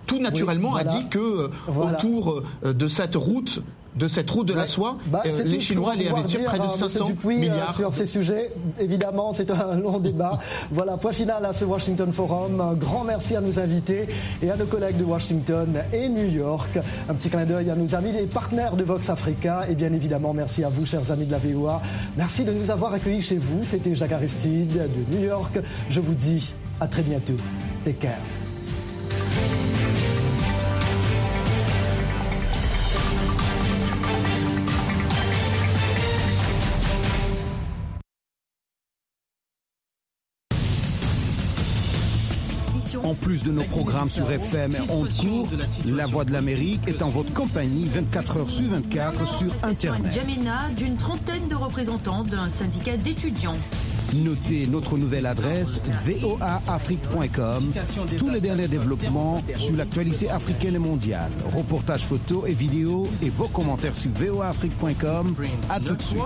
tout 0.06 0.18
naturellement 0.20 0.74
a 0.74 0.84
dit 0.84 1.08
que 1.08 1.18
euh, 1.18 1.48
autour 1.68 2.42
de 2.62 2.88
cette 2.88 3.14
route 3.16 3.62
de 3.96 4.08
cette 4.08 4.30
route 4.30 4.46
de 4.46 4.54
la 4.54 4.66
soie, 4.66 4.96
bah, 5.06 5.22
euh, 5.26 5.42
les 5.44 5.60
Chinois 5.60 5.92
allaient 5.92 6.08
investir 6.08 6.44
près 6.44 6.58
de 6.58 6.68
500 6.68 7.08
euh, 7.08 7.28
milliards. 7.28 7.76
Sur 7.76 7.94
ces 7.94 8.06
sujets, 8.06 8.52
évidemment, 8.78 9.32
c'est 9.32 9.50
un 9.50 9.76
long 9.76 9.98
débat. 9.98 10.38
voilà, 10.70 10.96
point 10.96 11.12
final 11.12 11.44
à 11.44 11.52
ce 11.52 11.64
Washington 11.64 12.12
Forum. 12.12 12.60
Un 12.60 12.74
grand 12.74 13.04
merci 13.04 13.34
à 13.34 13.40
nos 13.40 13.58
invités 13.58 14.06
et 14.42 14.50
à 14.50 14.56
nos 14.56 14.66
collègues 14.66 14.96
de 14.96 15.04
Washington 15.04 15.82
et 15.92 16.08
New 16.08 16.30
York. 16.30 16.78
Un 17.08 17.14
petit 17.14 17.28
clin 17.28 17.44
d'œil 17.44 17.70
à 17.70 17.76
nos 17.76 17.94
amis 17.94 18.16
et 18.16 18.26
partenaires 18.26 18.76
de 18.76 18.84
Vox 18.84 19.08
Africa. 19.10 19.66
Et 19.68 19.74
bien 19.74 19.92
évidemment, 19.92 20.32
merci 20.32 20.64
à 20.64 20.68
vous, 20.68 20.86
chers 20.86 21.10
amis 21.10 21.26
de 21.26 21.32
la 21.32 21.38
VOA. 21.38 21.82
Merci 22.16 22.44
de 22.44 22.52
nous 22.52 22.70
avoir 22.70 22.92
accueillis 22.92 23.22
chez 23.22 23.38
vous. 23.38 23.64
C'était 23.64 23.94
Jacques 23.94 24.12
Aristide 24.12 24.72
de 24.72 25.16
New 25.16 25.24
York. 25.24 25.58
Je 25.88 26.00
vous 26.00 26.14
dis 26.14 26.54
à 26.80 26.86
très 26.86 27.02
bientôt. 27.02 27.36
Take 27.84 27.98
care. 27.98 28.37
Plus 43.28 43.42
de 43.42 43.52
nos 43.52 43.64
programmes 43.64 44.08
sur 44.08 44.30
FM 44.32 44.74
et 44.74 44.90
ondes 44.90 45.12
courtes, 45.12 45.52
La 45.84 46.06
Voix 46.06 46.24
de 46.24 46.32
l'Amérique 46.32 46.80
est 46.88 47.02
en 47.02 47.10
votre 47.10 47.30
compagnie 47.34 47.84
24 47.84 48.36
heures 48.38 48.48
sur 48.48 48.70
24 48.70 49.28
sur 49.28 49.52
Internet. 49.62 50.14
Jamena 50.14 50.70
d'une 50.74 50.96
trentaine 50.96 51.46
de 51.46 51.54
représentants 51.54 52.22
d'un 52.22 52.48
syndicat 52.48 52.96
d'étudiants. 52.96 53.58
Notez 54.14 54.66
notre 54.66 54.96
nouvelle 54.96 55.26
adresse 55.26 55.78
voaafrique.com. 56.06 57.72
Tous 58.16 58.30
les 58.30 58.40
derniers 58.40 58.66
développements 58.68 59.44
sur 59.56 59.76
l'actualité 59.76 60.30
africaine 60.30 60.76
et 60.76 60.78
mondiale. 60.78 61.30
Reportages 61.54 62.06
photos 62.06 62.48
et 62.48 62.54
vidéos 62.54 63.06
et 63.22 63.28
vos 63.28 63.48
commentaires 63.48 63.94
sur 63.94 64.10
voaafrique.com. 64.10 65.34
À 65.68 65.80
tout 65.80 65.96
de 65.96 66.02
suite. 66.02 66.22